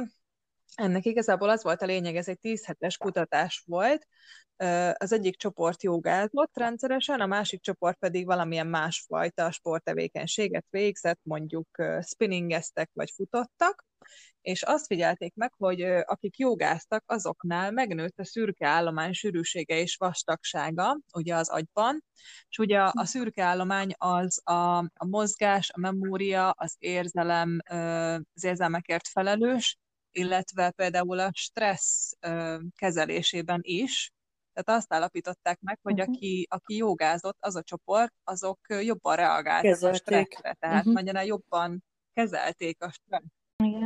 Ennek 0.76 1.06
igazából 1.06 1.50
az 1.50 1.64
volt 1.64 1.82
a 1.82 1.86
lényeg, 1.86 2.16
ez 2.16 2.28
egy 2.28 2.40
10 2.40 2.66
hetes 2.66 2.98
kutatás 2.98 3.64
volt, 3.66 4.08
az 4.94 5.12
egyik 5.12 5.38
csoport 5.38 5.84
jogázott 5.84 6.58
rendszeresen, 6.58 7.22
a 7.22 7.26
másik 7.26 7.62
csoport 7.62 7.98
pedig 7.98 8.26
valamilyen 8.26 8.68
másfajta 8.68 9.52
sporttevékenységet 9.52 10.66
végzett, 10.70 11.20
mondjuk 11.24 11.84
spinningeztek 12.02 12.90
vagy 12.94 13.12
futottak, 13.16 13.86
és 14.42 14.64
azt 14.64 14.86
figyelték 14.86 15.36
meg, 15.36 15.54
hogy 15.58 15.82
akik 15.82 16.38
jogáztak, 16.38 17.04
azoknál 17.06 17.72
megnőtt 17.72 18.20
a 18.20 18.26
szürke 18.26 18.68
állomány 18.68 19.14
sűrűsége 19.14 19.76
és 19.76 19.96
vastagsága, 19.96 21.00
ugye 21.14 21.36
az 21.36 21.50
agyban, 21.50 22.04
és 22.50 22.58
ugye 22.58 22.80
a 22.80 23.06
szürke 23.06 23.44
állomány 23.44 23.94
az 23.98 24.42
a, 24.44 24.78
a 24.78 25.06
mozgás, 25.06 25.70
a 25.70 25.80
memória, 25.80 26.50
az 26.50 26.76
érzelem, 26.78 27.60
az 28.34 28.44
érzelmekért 28.44 29.08
felelős, 29.08 29.78
illetve 30.12 30.72
például 30.72 31.20
a 31.20 31.32
stressz 31.34 32.12
kezelésében 32.76 33.60
is, 33.64 34.12
tehát 34.54 34.80
azt 34.82 34.94
állapították 34.94 35.60
meg, 35.60 35.80
hogy 35.82 36.00
uh-huh. 36.00 36.16
aki, 36.16 36.48
aki 36.50 36.76
jogázott, 36.76 37.38
az 37.40 37.56
a 37.56 37.64
csoport, 37.64 38.14
azok 38.24 38.60
jobban 38.68 39.16
reagáltak 39.16 39.72
kezelték. 39.72 40.00
a 40.00 40.04
stresszre, 40.04 40.54
tehát 40.60 40.80
uh-huh. 40.80 40.94
magyarán 40.94 41.26
jobban 41.26 41.84
kezelték 42.14 42.84
a 42.84 42.92
stressz. 42.92 43.37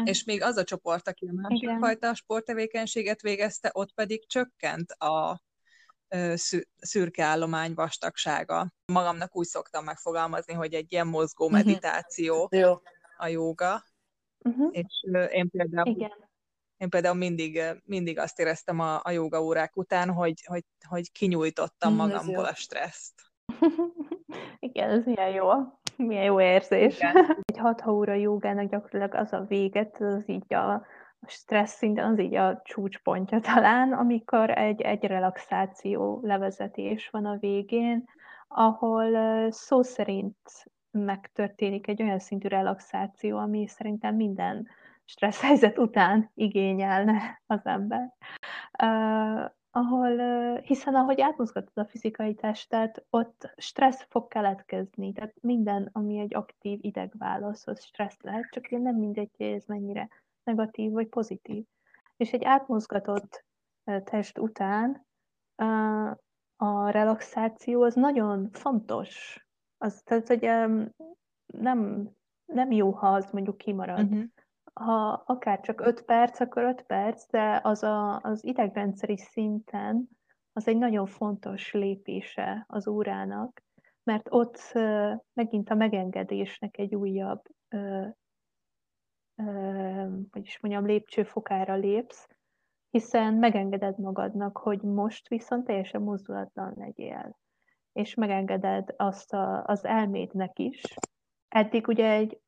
Igen. 0.01 0.13
És 0.13 0.23
még 0.23 0.41
az 0.41 0.57
a 0.57 0.63
csoport, 0.63 1.07
aki 1.07 1.25
a 1.25 1.33
másik 1.33 1.61
Igen. 1.61 1.79
fajta 1.79 2.13
sporttevékenységet 2.13 3.21
végezte, 3.21 3.69
ott 3.73 3.93
pedig 3.93 4.27
csökkent 4.27 4.91
a 4.91 5.41
szürke 6.75 7.23
állomány 7.23 7.73
vastagsága. 7.73 8.71
Magamnak 8.85 9.35
úgy 9.35 9.47
szoktam 9.47 9.83
megfogalmazni, 9.83 10.53
hogy 10.53 10.73
egy 10.73 10.91
ilyen 10.91 11.07
mozgó 11.07 11.45
mhm. 11.45 11.55
meditáció 11.55 12.49
uh-huh. 12.51 12.81
a 13.17 13.27
jóga. 13.27 13.83
Uh-huh. 14.39 14.69
És 14.71 15.05
én 15.31 15.49
például 15.49 15.87
Igen 15.87 16.29
én 16.81 16.89
például 16.89 17.15
mindig, 17.15 17.61
mindig 17.83 18.19
azt 18.19 18.39
éreztem 18.39 18.79
a, 18.79 18.99
a 19.03 19.11
joga 19.11 19.43
órák 19.43 19.77
után, 19.77 20.09
hogy, 20.09 20.43
hogy, 20.45 20.63
hogy 20.87 21.11
kinyújtottam 21.11 21.93
mm, 21.93 21.95
magamból 21.95 22.45
a 22.45 22.55
stresszt. 22.55 23.13
Igen, 24.59 24.89
ez 24.89 25.05
milyen 25.05 25.29
jó. 25.29 25.49
Milyen 26.07 26.23
jó 26.23 26.41
érzés. 26.41 26.97
Igen. 26.97 27.15
Egy 27.45 27.57
hat 27.57 27.87
óra 27.87 28.13
jogának 28.13 28.69
gyakorlatilag 28.69 29.13
az 29.13 29.33
a 29.33 29.45
véget, 29.47 30.01
az 30.01 30.29
így 30.29 30.53
a, 30.53 30.73
a 30.73 31.27
stressz 31.27 31.75
szinten, 31.75 32.11
az 32.11 32.19
így 32.19 32.35
a 32.35 32.61
csúcspontja 32.63 33.39
talán, 33.39 33.93
amikor 33.93 34.49
egy, 34.49 34.81
egy 34.81 35.03
relaxáció 35.03 36.19
levezetés 36.23 37.09
van 37.09 37.25
a 37.25 37.37
végén, 37.39 38.05
ahol 38.47 39.51
szó 39.51 39.81
szerint 39.81 40.37
megtörténik 40.91 41.87
egy 41.87 42.01
olyan 42.01 42.19
szintű 42.19 42.47
relaxáció, 42.47 43.37
ami 43.37 43.67
szerintem 43.67 44.15
minden 44.15 44.67
stressz 45.05 45.41
helyzet 45.41 45.77
után 45.77 46.31
igényelne 46.33 47.41
az 47.45 47.59
ember. 47.63 48.13
Ahol, 49.73 50.17
hiszen 50.55 50.95
ahogy 50.95 51.21
átmozgatod 51.21 51.77
a 51.77 51.85
fizikai 51.85 52.33
testet, 52.33 53.05
ott 53.09 53.53
stressz 53.57 54.05
fog 54.09 54.27
keletkezni, 54.27 55.13
tehát 55.13 55.33
minden, 55.41 55.89
ami 55.91 56.19
egy 56.19 56.35
aktív 56.35 56.79
idegválasz, 56.81 57.67
az 57.67 57.83
stressz 57.83 58.21
lehet, 58.21 58.49
csak 58.49 58.69
nem 58.69 58.95
mindegy, 58.95 59.29
hogy 59.37 59.45
ez 59.45 59.65
mennyire 59.65 60.09
negatív 60.43 60.91
vagy 60.91 61.07
pozitív. 61.07 61.65
És 62.17 62.31
egy 62.31 62.43
átmozgatott 62.43 63.45
test 64.03 64.37
után 64.37 65.05
a 66.55 66.89
relaxáció 66.89 67.81
az 67.81 67.95
nagyon 67.95 68.49
fontos. 68.51 69.39
Az, 69.77 70.01
tehát, 70.03 70.27
hogy 70.27 70.41
nem, 71.45 72.09
nem 72.45 72.71
jó, 72.71 72.91
ha 72.91 73.07
az 73.07 73.29
mondjuk 73.31 73.57
kimarad. 73.57 74.03
Uh-huh 74.03 74.23
ha 74.73 75.23
akár 75.25 75.59
csak 75.59 75.81
5 75.81 76.01
perc, 76.01 76.39
akkor 76.39 76.63
5 76.63 76.81
perc, 76.81 77.29
de 77.29 77.59
az 77.63 77.83
a, 77.83 78.19
az 78.21 78.45
idegrendszeri 78.45 79.17
szinten 79.17 80.09
az 80.53 80.67
egy 80.67 80.77
nagyon 80.77 81.05
fontos 81.05 81.73
lépése 81.73 82.65
az 82.67 82.87
órának, 82.87 83.63
mert 84.03 84.27
ott 84.29 84.71
megint 85.33 85.69
a 85.69 85.75
megengedésnek 85.75 86.77
egy 86.77 86.95
újabb, 86.95 87.41
hogy 90.31 90.45
is 90.45 90.59
mondjam, 90.59 90.85
lépcsőfokára 90.85 91.75
lépsz, 91.75 92.27
hiszen 92.89 93.33
megengeded 93.33 93.97
magadnak, 93.99 94.57
hogy 94.57 94.81
most 94.81 95.27
viszont 95.27 95.65
teljesen 95.65 96.01
mozdulatlan 96.01 96.73
legyél, 96.75 97.37
és 97.93 98.13
megengeded 98.13 98.93
azt 98.97 99.33
a, 99.33 99.63
az 99.65 99.85
elmédnek 99.85 100.59
is. 100.59 100.81
Eddig 101.47 101.87
ugye 101.87 102.11
egy 102.11 102.39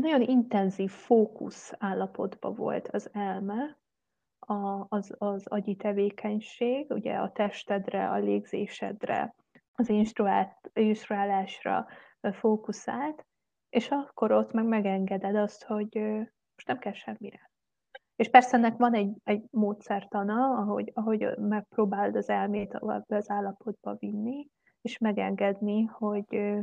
nagyon 0.00 0.22
intenzív 0.22 0.90
fókusz 0.90 1.72
állapotban 1.78 2.54
volt 2.54 2.88
az 2.88 3.10
elme, 3.12 3.78
a, 4.38 4.86
az, 4.88 5.14
az 5.18 5.46
agyi 5.46 5.76
tevékenység, 5.76 6.90
ugye 6.90 7.14
a 7.14 7.32
testedre, 7.32 8.08
a 8.08 8.18
légzésedre, 8.18 9.34
az 9.72 9.88
instruálásra 10.74 11.86
fókuszált, 12.32 13.26
és 13.68 13.88
akkor 13.88 14.32
ott 14.32 14.52
meg 14.52 14.64
megengeded 14.64 15.36
azt, 15.36 15.64
hogy 15.64 15.98
most 16.54 16.66
nem 16.66 16.78
kell 16.78 16.92
semmire. 16.92 17.50
És 18.16 18.28
persze 18.28 18.56
ennek 18.56 18.76
van 18.76 18.94
egy, 18.94 19.12
egy 19.24 19.44
módszertana, 19.50 20.58
ahogy, 20.58 20.90
ahogy 20.94 21.38
megpróbáld 21.38 22.16
az 22.16 22.28
elmét 22.28 22.74
az 23.06 23.30
állapotba 23.30 23.94
vinni, 23.98 24.48
és 24.80 24.98
megengedni, 24.98 25.84
hogy, 25.84 26.58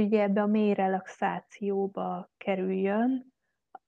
hogy 0.00 0.14
ebbe 0.14 0.42
a 0.42 0.46
mély 0.46 0.74
relaxációba 0.74 2.30
kerüljön. 2.36 3.34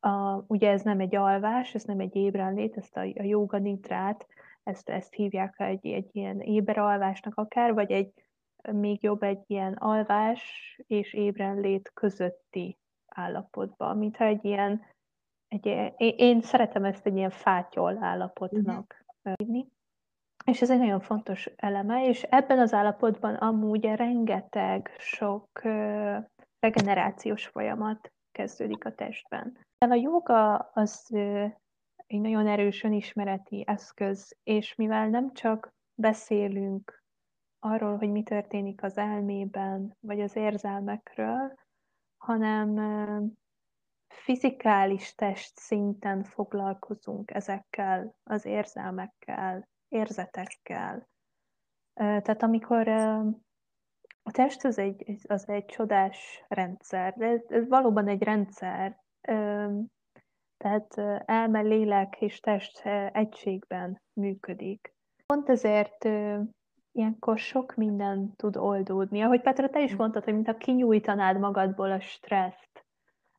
A, 0.01 0.44
ugye 0.47 0.71
ez 0.71 0.83
nem 0.83 1.01
egy 1.01 1.14
alvás, 1.14 1.75
ez 1.75 1.85
nem 1.85 2.01
egy 2.01 2.16
ébrenlét, 2.16 2.77
ezt 2.77 2.97
a, 2.97 3.01
a 3.01 3.23
joga 3.23 3.59
nitrát, 3.59 4.27
ezt, 4.62 4.88
ezt 4.88 5.14
hívják 5.14 5.61
egy, 5.61 5.87
egy 5.87 6.09
ilyen 6.12 6.40
éberalvásnak 6.40 7.37
akár, 7.37 7.75
vagy 7.75 7.90
egy 7.90 8.12
még 8.73 9.03
jobb 9.03 9.23
egy 9.23 9.42
ilyen 9.47 9.73
alvás 9.73 10.42
és 10.87 11.14
ébrenlét 11.14 11.90
közötti 11.94 12.79
állapotba, 13.07 13.94
mintha 13.94 14.25
egy 14.25 14.44
ilyen, 14.44 14.83
egy, 15.49 15.66
én 16.16 16.40
szeretem 16.40 16.85
ezt 16.85 17.07
egy 17.07 17.16
ilyen 17.16 17.31
fátyol 17.31 18.05
állapotnak 18.05 19.05
hívni. 19.23 19.59
Uh-huh. 19.59 19.77
És 20.49 20.63
ez 20.63 20.71
egy 20.71 20.79
nagyon 20.79 21.01
fontos 21.01 21.47
eleme, 21.57 22.07
és 22.07 22.23
ebben 22.23 22.59
az 22.59 22.73
állapotban 22.73 23.35
amúgy 23.35 23.85
rengeteg 23.85 24.95
sok 24.99 25.61
regenerációs 26.59 27.47
folyamat 27.47 28.13
kezdődik 28.33 28.85
a 28.85 28.95
testben. 28.95 29.59
A 29.79 29.95
joga 29.95 30.57
az 30.57 31.11
egy 32.07 32.21
nagyon 32.21 32.47
erős 32.47 32.83
önismereti 32.83 33.65
eszköz, 33.67 34.37
és 34.43 34.75
mivel 34.75 35.09
nem 35.09 35.33
csak 35.33 35.69
beszélünk 35.95 37.03
arról, 37.59 37.97
hogy 37.97 38.11
mi 38.11 38.23
történik 38.23 38.83
az 38.83 38.97
elmében, 38.97 39.97
vagy 40.01 40.21
az 40.21 40.37
érzelmekről, 40.37 41.55
hanem 42.17 42.77
fizikális 44.09 45.15
test 45.15 45.57
szinten 45.57 46.23
foglalkozunk 46.23 47.31
ezekkel 47.31 48.15
az 48.23 48.45
érzelmekkel, 48.45 49.69
érzetekkel. 49.88 51.09
Tehát 51.94 52.42
amikor 52.42 52.88
a 54.22 54.31
test 54.31 54.64
az 54.64 54.79
egy, 54.79 55.16
az 55.29 55.48
egy 55.48 55.64
csodás 55.64 56.44
rendszer, 56.48 57.14
de 57.16 57.27
ez, 57.27 57.42
ez 57.48 57.68
valóban 57.68 58.09
egy 58.09 58.22
rendszer, 58.22 59.01
tehát 60.57 60.94
elme, 61.24 61.61
lélek 61.61 62.20
és 62.20 62.40
test 62.40 62.87
egységben 63.12 64.03
működik. 64.12 64.94
Pont 65.27 65.48
ezért 65.48 66.05
ilyenkor 66.92 67.38
sok 67.38 67.74
minden 67.74 68.33
tud 68.37 68.57
oldódni. 68.57 69.22
Ahogy 69.22 69.40
Petra, 69.40 69.70
te 69.70 69.83
is 69.83 69.90
hm. 69.90 69.96
mondtad, 69.96 70.24
hogy 70.24 70.35
mintha 70.35 70.57
kinyújtanád 70.57 71.38
magadból 71.38 71.90
a 71.90 72.01
stresszt. 72.01 72.87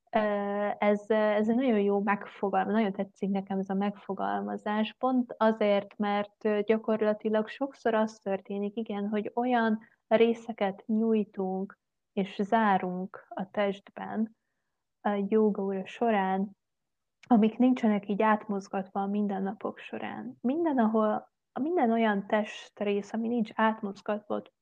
Ez, 0.10 1.10
ez 1.10 1.50
egy 1.50 1.56
nagyon 1.56 1.80
jó 1.80 2.02
megfogalmazás, 2.02 2.74
nagyon 2.74 2.94
tetszik 2.94 3.30
nekem 3.30 3.60
ez 3.60 3.70
a 3.70 3.74
megfogalmazás, 3.74 4.94
pont 4.94 5.36
azért, 5.38 5.98
mert 5.98 6.64
gyakorlatilag 6.66 7.48
sokszor 7.48 7.94
az 7.94 8.20
történik, 8.20 8.76
igen, 8.76 9.08
hogy 9.08 9.32
olyan 9.36 9.80
részeket 10.08 10.84
nyújtunk 10.86 11.78
és 12.14 12.40
zárunk 12.42 13.26
a 13.30 13.50
testben 13.52 14.38
a 15.02 15.26
joga 15.28 15.86
során, 15.86 16.58
amik 17.28 17.58
nincsenek 17.58 18.08
így 18.10 18.22
átmozgatva 18.22 19.02
a 19.02 19.08
mindennapok 19.08 19.78
során. 19.78 20.38
Minden, 20.42 20.78
ahol 20.78 21.32
minden 21.60 21.92
olyan 21.92 22.28
testrész, 22.28 23.14
ami 23.14 23.28
nincs 23.28 23.50
átmozgatva, 23.54 24.36
ott 24.36 24.54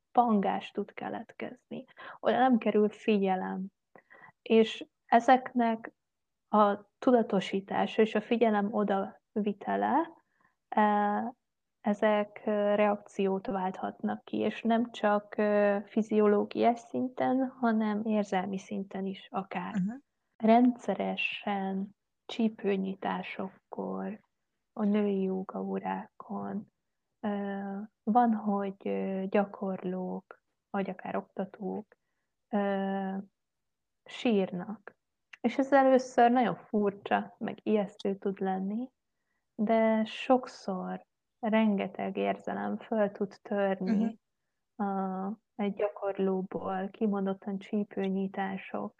tud 0.72 0.94
keletkezni. 0.94 1.86
Oda 2.20 2.38
nem 2.38 2.58
kerül 2.58 2.90
figyelem. 2.90 3.66
És 4.42 4.86
ezeknek 5.08 5.94
a 6.50 6.90
tudatosítása 7.00 8.02
és 8.02 8.16
a 8.16 8.22
figyelem 8.22 8.74
oda 8.74 9.22
vitele, 9.32 10.12
e, 10.70 11.36
ezek 11.82 12.42
reakciót 12.76 13.46
válthatnak 13.46 14.26
ki, 14.26 14.38
és 14.38 14.62
nem 14.62 14.92
csak 14.92 15.36
fiziológiás 15.86 16.80
szinten, 16.80 17.50
hanem 17.60 18.02
érzelmi 18.06 18.58
szinten 18.58 19.06
is 19.06 19.28
akár. 19.32 19.74
Uh-huh. 19.76 20.02
Rendszeresen 20.38 21.96
csípőnyitásokkor, 22.26 24.20
a 24.74 24.84
női 24.84 25.22
jogaórákon, 25.22 26.72
van, 28.04 28.34
hogy 28.34 28.78
gyakorlók, 29.30 30.42
vagy 30.70 30.90
akár 30.90 31.16
oktatók 31.16 31.98
sírnak. 34.04 34.97
És 35.42 35.58
ez 35.58 35.72
először 35.72 36.32
nagyon 36.32 36.56
furcsa, 36.56 37.36
meg 37.38 37.60
ijesztő 37.64 38.16
tud 38.16 38.40
lenni, 38.40 38.90
de 39.56 40.06
sokszor 40.06 41.06
rengeteg 41.40 42.18
érzelem 42.18 42.78
föl 42.78 43.12
tud 43.12 43.36
törni 43.42 44.20
uh-huh. 44.76 44.88
a, 44.88 45.38
egy 45.56 45.74
gyakorlóból, 45.74 46.90
kimondottan 46.90 47.58
csípőnyitások 47.58 48.94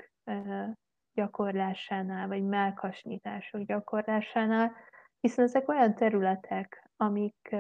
gyakorlásánál, 1.14 2.28
vagy 2.28 2.44
melkasnyitások 2.44 3.62
gyakorlásánál, 3.62 4.72
hiszen 5.20 5.46
ezek 5.46 5.68
olyan 5.68 5.96
területek, 5.96 6.90
amik 6.96 7.56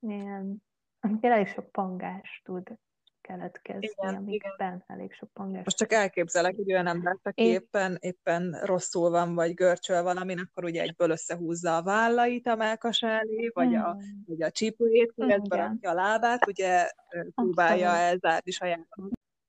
ilyen, 0.00 0.62
amikor 1.00 1.30
elég 1.30 1.46
sok 1.46 1.72
pangás 1.72 2.42
tud 2.44 2.78
keletkezni, 3.26 3.88
igen, 3.98 4.14
amikben 4.14 4.74
igen. 4.74 4.84
elég 4.86 5.12
sok 5.12 5.28
pangás. 5.32 5.64
Most 5.64 5.76
csak 5.76 5.92
elképzelek 5.92 6.56
hogy 6.56 6.72
olyan 6.72 6.86
embert, 6.86 7.26
aki 7.26 7.42
Én... 7.42 7.52
éppen, 7.52 7.96
éppen 8.00 8.60
rosszul 8.62 9.10
van, 9.10 9.34
vagy 9.34 9.54
görcsöl 9.54 10.02
valamin, 10.02 10.38
akkor 10.38 10.64
ugye 10.64 10.82
egyből 10.82 11.10
összehúzza 11.10 11.76
a 11.76 11.82
vállait 11.82 12.46
a 12.46 12.54
melkas 12.54 13.02
elé, 13.02 13.50
vagy 13.54 13.68
hmm. 13.68 13.84
a, 13.84 13.96
vagy 14.26 14.42
a 14.42 14.50
csípőjét, 14.50 15.12
rakja 15.16 15.90
a 15.90 15.94
lábát, 15.94 16.46
ugye 16.46 16.90
próbálja 17.34 17.88
elzárni 17.88 18.50
saját. 18.50 18.88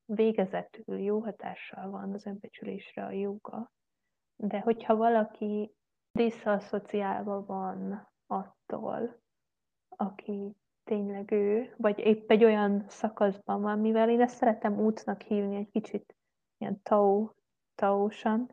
Végezetül 0.05 0.99
jó 0.99 1.19
hatással 1.19 1.89
van 1.89 2.13
az 2.13 2.25
önbecsülésre 2.25 3.05
a 3.05 3.11
joga, 3.11 3.71
de 4.35 4.59
hogyha 4.59 4.95
valaki 4.95 5.71
diszaszociálva 6.11 7.45
van 7.45 8.09
attól, 8.27 9.21
aki 9.89 10.55
tényleg 10.87 11.31
ő, 11.31 11.73
vagy 11.77 11.99
épp 11.99 12.31
egy 12.31 12.43
olyan 12.43 12.85
szakaszban 12.87 13.61
van, 13.61 13.79
mivel 13.79 14.09
én 14.09 14.21
ezt 14.21 14.35
szeretem 14.35 14.79
útnak 14.79 15.21
hívni 15.21 15.55
egy 15.55 15.69
kicsit 15.71 16.15
ilyen 16.57 16.81
tau, 16.83 17.29
tausan. 17.75 18.51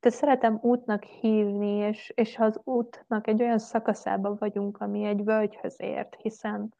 De 0.00 0.10
szeretem 0.10 0.58
útnak 0.62 1.02
hívni, 1.02 1.76
és, 1.76 2.12
és 2.14 2.38
az 2.38 2.60
útnak 2.64 3.26
egy 3.26 3.42
olyan 3.42 3.58
szakaszában 3.58 4.36
vagyunk, 4.38 4.80
ami 4.80 5.04
egy 5.04 5.24
völgyhöz 5.24 5.80
ért, 5.80 6.14
hiszen 6.14 6.74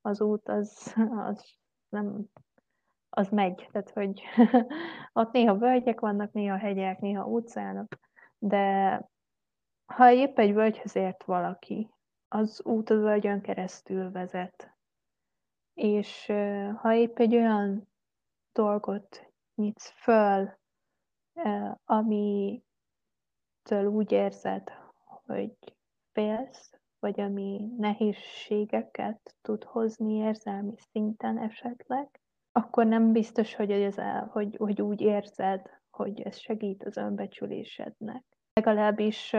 az 0.00 0.20
út 0.20 0.48
az, 0.48 0.94
az 1.28 1.44
nem 1.88 2.24
az 3.10 3.28
megy, 3.28 3.68
tehát 3.72 3.90
hogy 3.90 4.22
ott 5.20 5.32
néha 5.32 5.54
völgyek 5.54 6.00
vannak, 6.00 6.32
néha 6.32 6.56
hegyek, 6.56 7.00
néha 7.00 7.24
utcának, 7.24 7.98
de 8.38 8.96
ha 9.84 10.12
épp 10.12 10.38
egy 10.38 10.54
völgyhöz 10.54 10.96
ért 10.96 11.24
valaki, 11.24 11.90
az 12.34 12.64
út 12.64 12.90
az 12.90 13.00
völgyön 13.00 13.40
keresztül 13.40 14.10
vezet. 14.10 14.74
És 15.74 16.26
ha 16.76 16.94
épp 16.94 17.18
egy 17.18 17.34
olyan 17.34 17.88
dolgot 18.52 19.32
nyitsz 19.54 19.90
föl, 19.90 20.50
amitől 21.84 22.64
úgy 23.86 24.12
érzed, 24.12 24.68
hogy 25.26 25.56
félsz, 26.12 26.80
vagy 26.98 27.20
ami 27.20 27.72
nehézségeket 27.76 29.36
tud 29.42 29.64
hozni 29.64 30.14
érzelmi 30.14 30.74
szinten 30.76 31.38
esetleg, 31.38 32.20
akkor 32.52 32.86
nem 32.86 33.12
biztos, 33.12 33.54
hogy, 33.54 33.70
ez 33.70 33.98
el, 33.98 34.26
hogy, 34.26 34.56
hogy 34.56 34.82
úgy 34.82 35.00
érzed, 35.00 35.80
hogy 35.90 36.20
ez 36.20 36.36
segít 36.36 36.84
az 36.84 36.96
önbecsülésednek. 36.96 38.24
Legalábbis 38.52 39.34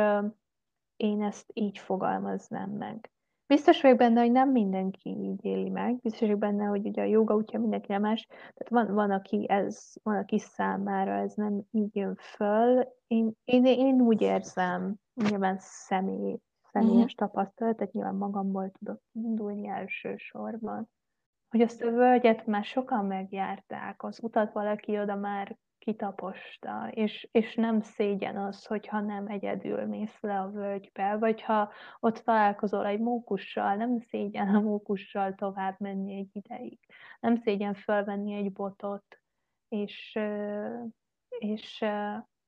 én 0.96 1.24
ezt 1.24 1.52
így 1.54 1.78
fogalmaznám 1.78 2.70
meg. 2.70 3.12
Biztos 3.48 3.82
vagyok 3.82 3.98
benne, 3.98 4.22
hogy 4.22 4.32
nem 4.32 4.52
mindenki 4.52 5.10
így 5.10 5.46
éli 5.46 5.70
meg. 5.70 6.00
Biztos 6.02 6.22
vagyok 6.22 6.39
benne, 6.39 6.66
hogy 6.66 6.88
ugye 6.88 7.02
a 7.02 7.06
joga 7.06 7.36
útja 7.36 7.60
mindenki 7.60 7.98
más. 7.98 8.26
Tehát 8.28 8.70
van, 8.70 8.94
van, 8.94 9.12
aki 9.12 9.46
ez, 9.50 9.94
van, 10.04 10.16
aki 10.16 10.39
számára 10.39 11.12
ez 11.12 11.34
nem 11.34 11.62
így 11.72 11.96
jön 11.96 12.16
föl. 12.16 12.88
Én, 13.08 13.32
én, 13.44 13.66
én 13.66 14.02
úgy 14.02 14.22
érzem, 14.22 14.96
nyilván 15.14 15.58
személy, 15.60 16.39
személyes 16.72 17.14
uh-huh. 17.14 17.30
tapasztalat, 17.30 17.76
tehát 17.76 17.94
nyilván 17.94 18.16
magamból 18.16 18.72
tudok 18.72 19.02
indulni 19.12 19.68
elsősorban, 19.68 20.89
hogy 21.50 21.62
azt 21.62 21.82
a 21.82 21.91
völgyet 21.91 22.46
már 22.46 22.64
sokan 22.64 23.06
megjárták, 23.06 24.04
az 24.04 24.20
utat 24.24 24.52
valaki 24.52 25.00
oda 25.00 25.16
már 25.16 25.58
kitaposta, 25.84 26.90
és, 26.92 27.28
és 27.32 27.56
nem 27.56 27.82
szégyen 27.82 28.38
az, 28.38 28.66
hogyha 28.66 29.00
nem 29.00 29.28
egyedül 29.28 29.86
mész 29.86 30.20
le 30.20 30.40
a 30.40 30.50
völgybe, 30.50 31.18
vagy 31.18 31.42
ha 31.42 31.72
ott 32.00 32.18
találkozol 32.18 32.86
egy 32.86 33.00
mókussal, 33.00 33.76
nem 33.76 34.00
szégyen 34.00 34.56
a 34.56 34.60
mókussal 34.60 35.34
tovább 35.36 35.80
menni 35.80 36.16
egy 36.16 36.30
ideig. 36.32 36.80
Nem 37.20 37.36
szégyen 37.36 37.74
felvenni 37.74 38.34
egy 38.34 38.52
botot, 38.52 39.22
és, 39.68 40.20
és 41.28 41.86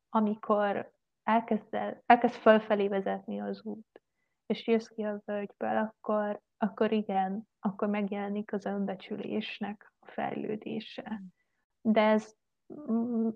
amikor 0.09 0.91
elkezd, 1.23 1.75
elkezd 2.05 2.35
fölfelé 2.35 2.87
vezetni 2.87 3.41
az 3.41 3.63
út, 3.63 4.01
és 4.45 4.67
jössz 4.67 4.87
ki 4.87 5.03
a 5.03 5.21
völgyből, 5.25 5.77
akkor, 5.77 6.41
akkor 6.57 6.91
igen, 6.91 7.47
akkor 7.59 7.87
megjelenik 7.87 8.53
az 8.53 8.65
önbecsülésnek 8.65 9.93
a 9.99 10.11
fejlődése. 10.11 11.21
De 11.81 12.01
ez 12.01 12.33
mm, 12.33 12.44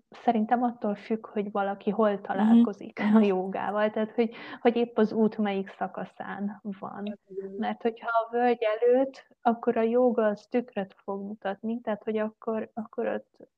szerintem 0.09 0.63
attól 0.63 0.95
függ, 0.95 1.27
hogy 1.27 1.51
valaki 1.51 1.89
hol 1.89 2.11
mhm. 2.11 2.21
találkozik 2.21 3.01
mm-hmm. 3.03 3.15
a 3.21 3.25
jogával, 3.25 3.89
tehát 3.89 4.11
hogy, 4.11 4.35
hogy 4.61 4.75
épp 4.75 4.97
az 4.97 5.11
út 5.11 5.37
melyik 5.37 5.69
szakaszán 5.69 6.61
van. 6.79 7.17
Mert 7.57 7.81
hogyha 7.81 8.07
a 8.07 8.31
völgy 8.31 8.63
előtt, 8.63 9.27
akkor 9.41 9.77
a 9.77 9.81
joga 9.81 10.25
az 10.25 10.47
tükröt 10.49 10.95
fog 11.03 11.21
mutatni, 11.21 11.81
tehát 11.81 12.03
hogy 12.03 12.17
akkor, 12.17 12.69
akkor 12.73 13.07
ott 13.07 13.49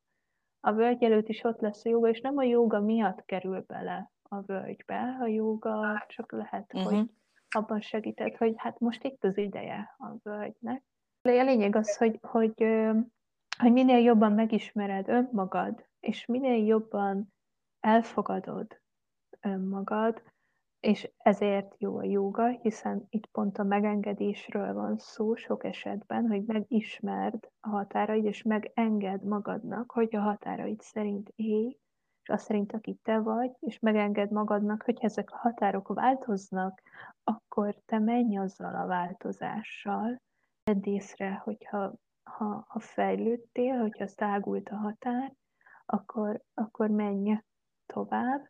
a 0.60 0.72
völgy 0.72 1.04
előtt 1.04 1.28
is 1.28 1.44
ott 1.44 1.60
lesz 1.60 1.86
a 1.86 1.90
joga, 1.90 2.10
és 2.10 2.22
nem 2.22 2.38
a 2.38 2.44
joga 2.44 2.80
miatt 2.80 3.26
kerül 3.26 3.64
bele 3.68 4.12
a 4.24 4.42
völgybe, 4.42 5.18
a 5.20 5.28
joga 5.28 6.06
csak 6.08 6.32
lehet, 6.32 6.74
uh-huh. 6.74 6.92
hogy 6.92 7.10
abban 7.50 7.82
segített, 7.82 8.36
hogy 8.36 8.54
hát 8.58 8.80
most 8.80 9.04
itt 9.04 9.24
az 9.24 9.38
ideje 9.38 9.96
a 9.98 10.08
völgynek. 10.24 10.84
A 11.22 11.30
lényeg 11.30 11.76
az, 11.76 11.98
hogy, 11.98 12.20
hogy, 12.22 12.54
hogy 13.62 13.72
minél 13.72 13.98
jobban 13.98 14.32
megismered 14.32 15.08
önmagad, 15.08 15.86
és 16.00 16.26
minél 16.26 16.66
jobban 16.66 17.34
elfogadod 17.80 18.82
önmagad, 19.40 20.24
és 20.80 21.12
ezért 21.18 21.76
jó 21.78 21.98
a 21.98 22.04
jóga, 22.04 22.48
hiszen 22.48 23.06
itt 23.10 23.26
pont 23.26 23.58
a 23.58 23.64
megengedésről 23.64 24.74
van 24.74 24.98
szó 24.98 25.36
sok 25.36 25.64
esetben, 25.64 26.28
hogy 26.28 26.44
megismerd 26.44 27.50
a 27.60 27.70
határaid, 27.70 28.26
és 28.26 28.44
megenged 28.44 29.24
magadnak, 29.24 29.92
hogy 29.92 30.16
a 30.16 30.22
határaid 30.22 30.82
szerint 30.82 31.34
élj, 31.36 31.78
és 32.22 32.30
azt 32.30 32.46
szerint, 32.46 32.74
aki 32.74 33.00
te 33.04 33.20
vagy, 33.20 33.52
és 33.60 33.80
megenged 33.80 34.32
magadnak, 34.32 34.82
hogy 34.82 34.98
ezek 35.02 35.32
a 35.32 35.38
határok 35.38 35.88
változnak, 35.88 36.82
akkor 37.24 37.76
te 37.86 38.00
menj 38.00 38.38
azzal 38.38 38.76
a 38.76 38.86
változással, 38.86 40.22
tedd 40.64 40.86
észre, 40.86 41.34
hogyha 41.34 41.94
ha, 42.38 42.66
ha 42.68 42.80
fejlődtél, 42.80 43.80
hogyha 43.80 44.06
tágult 44.16 44.70
a 44.70 44.76
határ, 44.76 45.34
akkor, 45.86 46.42
akkor 46.54 46.90
menj 46.90 47.38
tovább, 47.86 48.50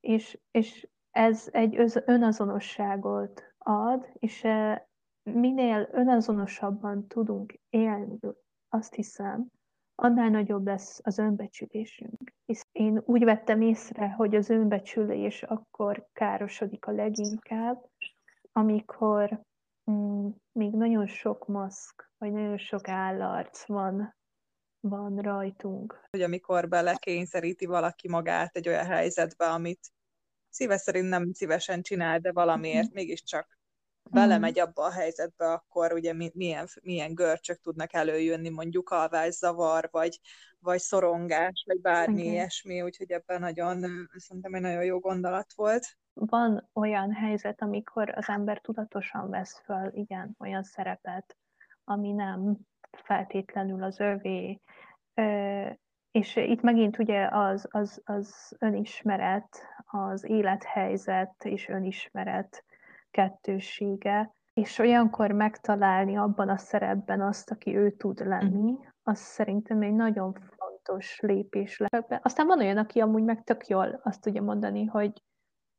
és, 0.00 0.38
és 0.50 0.88
ez 1.10 1.48
egy 1.52 1.92
önazonosságot 2.04 3.54
ad, 3.58 4.08
és 4.12 4.44
e, 4.44 4.88
minél 5.22 5.88
önazonosabban 5.92 7.06
tudunk 7.06 7.54
élni, 7.70 8.18
azt 8.68 8.94
hiszem, 8.94 9.46
annál 9.94 10.28
nagyobb 10.28 10.66
lesz 10.66 11.00
az 11.02 11.18
önbecsülésünk. 11.18 12.34
Hisz 12.44 12.66
én 12.72 13.02
úgy 13.04 13.24
vettem 13.24 13.60
észre, 13.60 14.10
hogy 14.10 14.34
az 14.34 14.50
önbecsülés 14.50 15.42
akkor 15.42 16.08
károsodik 16.12 16.86
a 16.86 16.90
leginkább, 16.92 17.88
amikor 18.52 19.40
mm, 19.90 20.28
még 20.52 20.72
nagyon 20.72 21.06
sok 21.06 21.46
maszk, 21.46 22.10
vagy 22.18 22.32
nagyon 22.32 22.58
sok 22.58 22.88
állarc 22.88 23.66
van, 23.66 24.16
van 24.80 25.18
rajtunk. 25.18 26.06
Hogy 26.10 26.22
amikor 26.22 26.68
belekényszeríti 26.68 27.66
valaki 27.66 28.08
magát 28.08 28.56
egy 28.56 28.68
olyan 28.68 28.84
helyzetbe, 28.84 29.46
amit 29.50 29.92
szíve 30.48 30.76
szerint 30.76 31.08
nem 31.08 31.32
szívesen 31.32 31.82
csinál, 31.82 32.18
de 32.18 32.32
valamiért 32.32 32.88
mm. 32.88 32.94
mégiscsak 32.94 33.60
belemegy 34.10 34.58
abba 34.58 34.82
a 34.82 34.90
helyzetbe, 34.90 35.52
akkor 35.52 35.92
ugye 35.92 36.12
milyen, 36.32 36.68
milyen 36.82 37.14
görcsök 37.14 37.60
tudnak 37.60 37.94
előjönni, 37.94 38.48
mondjuk 38.48 38.90
alvászavar, 38.90 39.88
vagy, 39.90 40.20
vagy 40.58 40.80
szorongás, 40.80 41.64
vagy 41.66 41.80
bármi 41.80 42.20
okay. 42.20 42.32
ilyesmi, 42.32 42.82
úgyhogy 42.82 43.10
ebben 43.10 43.40
nagyon, 43.40 44.08
szerintem 44.16 44.54
egy 44.54 44.60
nagyon 44.60 44.84
jó 44.84 44.98
gondolat 44.98 45.52
volt. 45.54 45.86
Van 46.14 46.68
olyan 46.72 47.12
helyzet, 47.12 47.62
amikor 47.62 48.12
az 48.16 48.28
ember 48.28 48.60
tudatosan 48.60 49.30
vesz 49.30 49.60
föl, 49.64 49.90
igen, 49.92 50.36
olyan 50.38 50.62
szerepet, 50.62 51.36
ami 51.84 52.12
nem 52.12 52.56
feltétlenül 52.90 53.82
az 53.82 54.00
övé, 54.00 54.60
és 56.10 56.36
itt 56.36 56.60
megint 56.60 56.98
ugye 56.98 57.28
az, 57.30 57.68
az, 57.70 58.02
az 58.04 58.56
önismeret, 58.58 59.58
az 59.84 60.24
élethelyzet 60.24 61.44
és 61.44 61.68
önismeret 61.68 62.64
kettősége, 63.10 64.34
és 64.54 64.78
olyankor 64.78 65.30
megtalálni 65.30 66.16
abban 66.16 66.48
a 66.48 66.56
szerepben 66.56 67.20
azt, 67.20 67.50
aki 67.50 67.76
ő 67.76 67.90
tud 67.90 68.26
lenni, 68.26 68.74
az 69.02 69.18
szerintem 69.18 69.82
egy 69.82 69.94
nagyon 69.94 70.32
fontos 70.56 71.20
lépés 71.20 71.78
lehet. 71.78 72.24
Aztán 72.24 72.46
van 72.46 72.58
olyan, 72.58 72.76
aki 72.76 73.00
amúgy 73.00 73.22
meg 73.22 73.44
tök 73.44 73.66
jól 73.66 74.00
azt 74.02 74.20
tudja 74.20 74.42
mondani, 74.42 74.84
hogy 74.84 75.22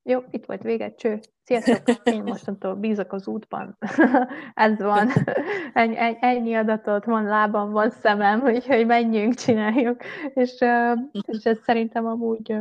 jó, 0.04 0.24
itt 0.30 0.46
volt 0.46 0.62
vége, 0.62 0.94
cső, 0.94 1.20
sziasztok, 1.44 1.78
én 2.14 2.24
mostantól 2.24 2.76
bízok 2.76 3.14
az 3.14 3.28
útban. 3.28 3.78
Ez 4.54 4.78
van. 4.78 5.10
Ennyi, 5.74 5.96
ennyi 6.20 6.56
adatot 6.56 7.06
van 7.06 7.24
lábam, 7.24 7.72
van 7.72 7.90
szemem, 7.90 8.42
úgyhogy 8.42 8.86
menjünk, 8.86 9.34
csináljuk. 9.34 10.04
És, 10.34 10.66
és 11.12 11.44
ez 11.44 11.60
szerintem 11.64 12.06
amúgy 12.06 12.56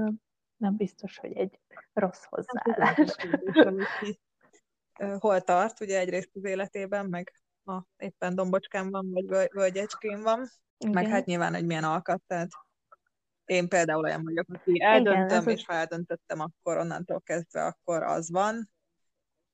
nem 0.57 0.76
biztos, 0.76 1.18
hogy 1.18 1.32
egy 1.32 1.61
rossz 1.93 2.24
hozzáállás 2.28 3.16
hol 5.18 5.40
tart, 5.40 5.80
ugye 5.80 5.99
egyrészt 5.99 6.30
az 6.34 6.45
életében, 6.45 7.07
meg 7.07 7.32
ha 7.64 7.86
éppen 7.97 8.34
dombocskán 8.34 8.90
van, 8.90 9.11
vagy 9.11 9.49
völgyecskén 9.53 10.22
van, 10.22 10.49
Igen. 10.78 10.95
meg 10.95 11.07
hát 11.07 11.24
nyilván, 11.24 11.55
hogy 11.55 11.66
milyen 11.66 11.84
alkat, 11.84 12.22
tehát 12.26 12.49
én 13.45 13.68
például 13.68 14.05
olyan 14.05 14.24
vagyok, 14.24 14.47
aki 14.55 14.82
eldöntöm, 14.82 15.43
Igen, 15.43 15.55
és 15.55 15.64
ha 15.66 15.72
eldöntöttem, 15.72 16.40
akkor 16.40 16.76
onnantól 16.76 17.20
kezdve 17.20 17.64
akkor 17.64 18.03
az 18.03 18.30
van, 18.30 18.70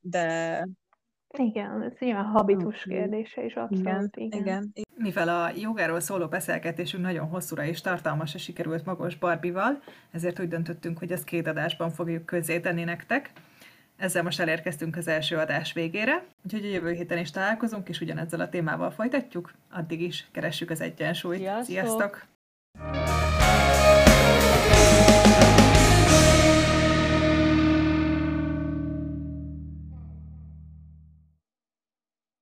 de... 0.01 0.67
Igen, 1.39 1.83
ez 1.83 1.93
nyilván 1.99 2.25
habitus 2.25 2.83
kérdése 2.83 3.45
is 3.45 3.55
abszolút, 3.55 4.17
igen. 4.17 4.39
igen. 4.41 4.73
igen. 4.75 4.87
Mivel 4.95 5.29
a 5.29 5.51
jogáról 5.57 6.01
szóló 6.01 6.29
beszélgetésünk 6.29 7.03
nagyon 7.03 7.29
hosszúra 7.29 7.65
és 7.65 7.81
tartalmasra 7.81 8.39
sikerült 8.39 8.85
magos 8.85 9.17
Barbival, 9.17 9.83
ezért 10.11 10.41
úgy 10.41 10.49
döntöttünk, 10.49 10.99
hogy 10.99 11.13
ezt 11.13 11.25
két 11.25 11.47
adásban 11.47 11.91
fogjuk 11.91 12.27
közzétenni 12.27 12.85
nektek. 12.85 13.31
Ezzel 13.97 14.23
most 14.23 14.41
elérkeztünk 14.41 14.97
az 14.97 15.09
első 15.09 15.37
adás 15.37 15.73
végére, 15.73 16.25
úgyhogy 16.45 16.65
a 16.65 16.69
jövő 16.69 16.93
héten 16.93 17.19
is 17.19 17.31
találkozunk, 17.31 17.89
és 17.89 18.01
ugyanezzel 18.01 18.41
a 18.41 18.49
témával 18.49 18.91
folytatjuk. 18.91 19.53
Addig 19.71 20.01
is 20.01 20.29
keressük 20.33 20.71
az 20.71 20.81
egyensúlyt. 20.81 21.39
Sziasztok! 21.39 21.65
Sziasztok! 21.65 22.27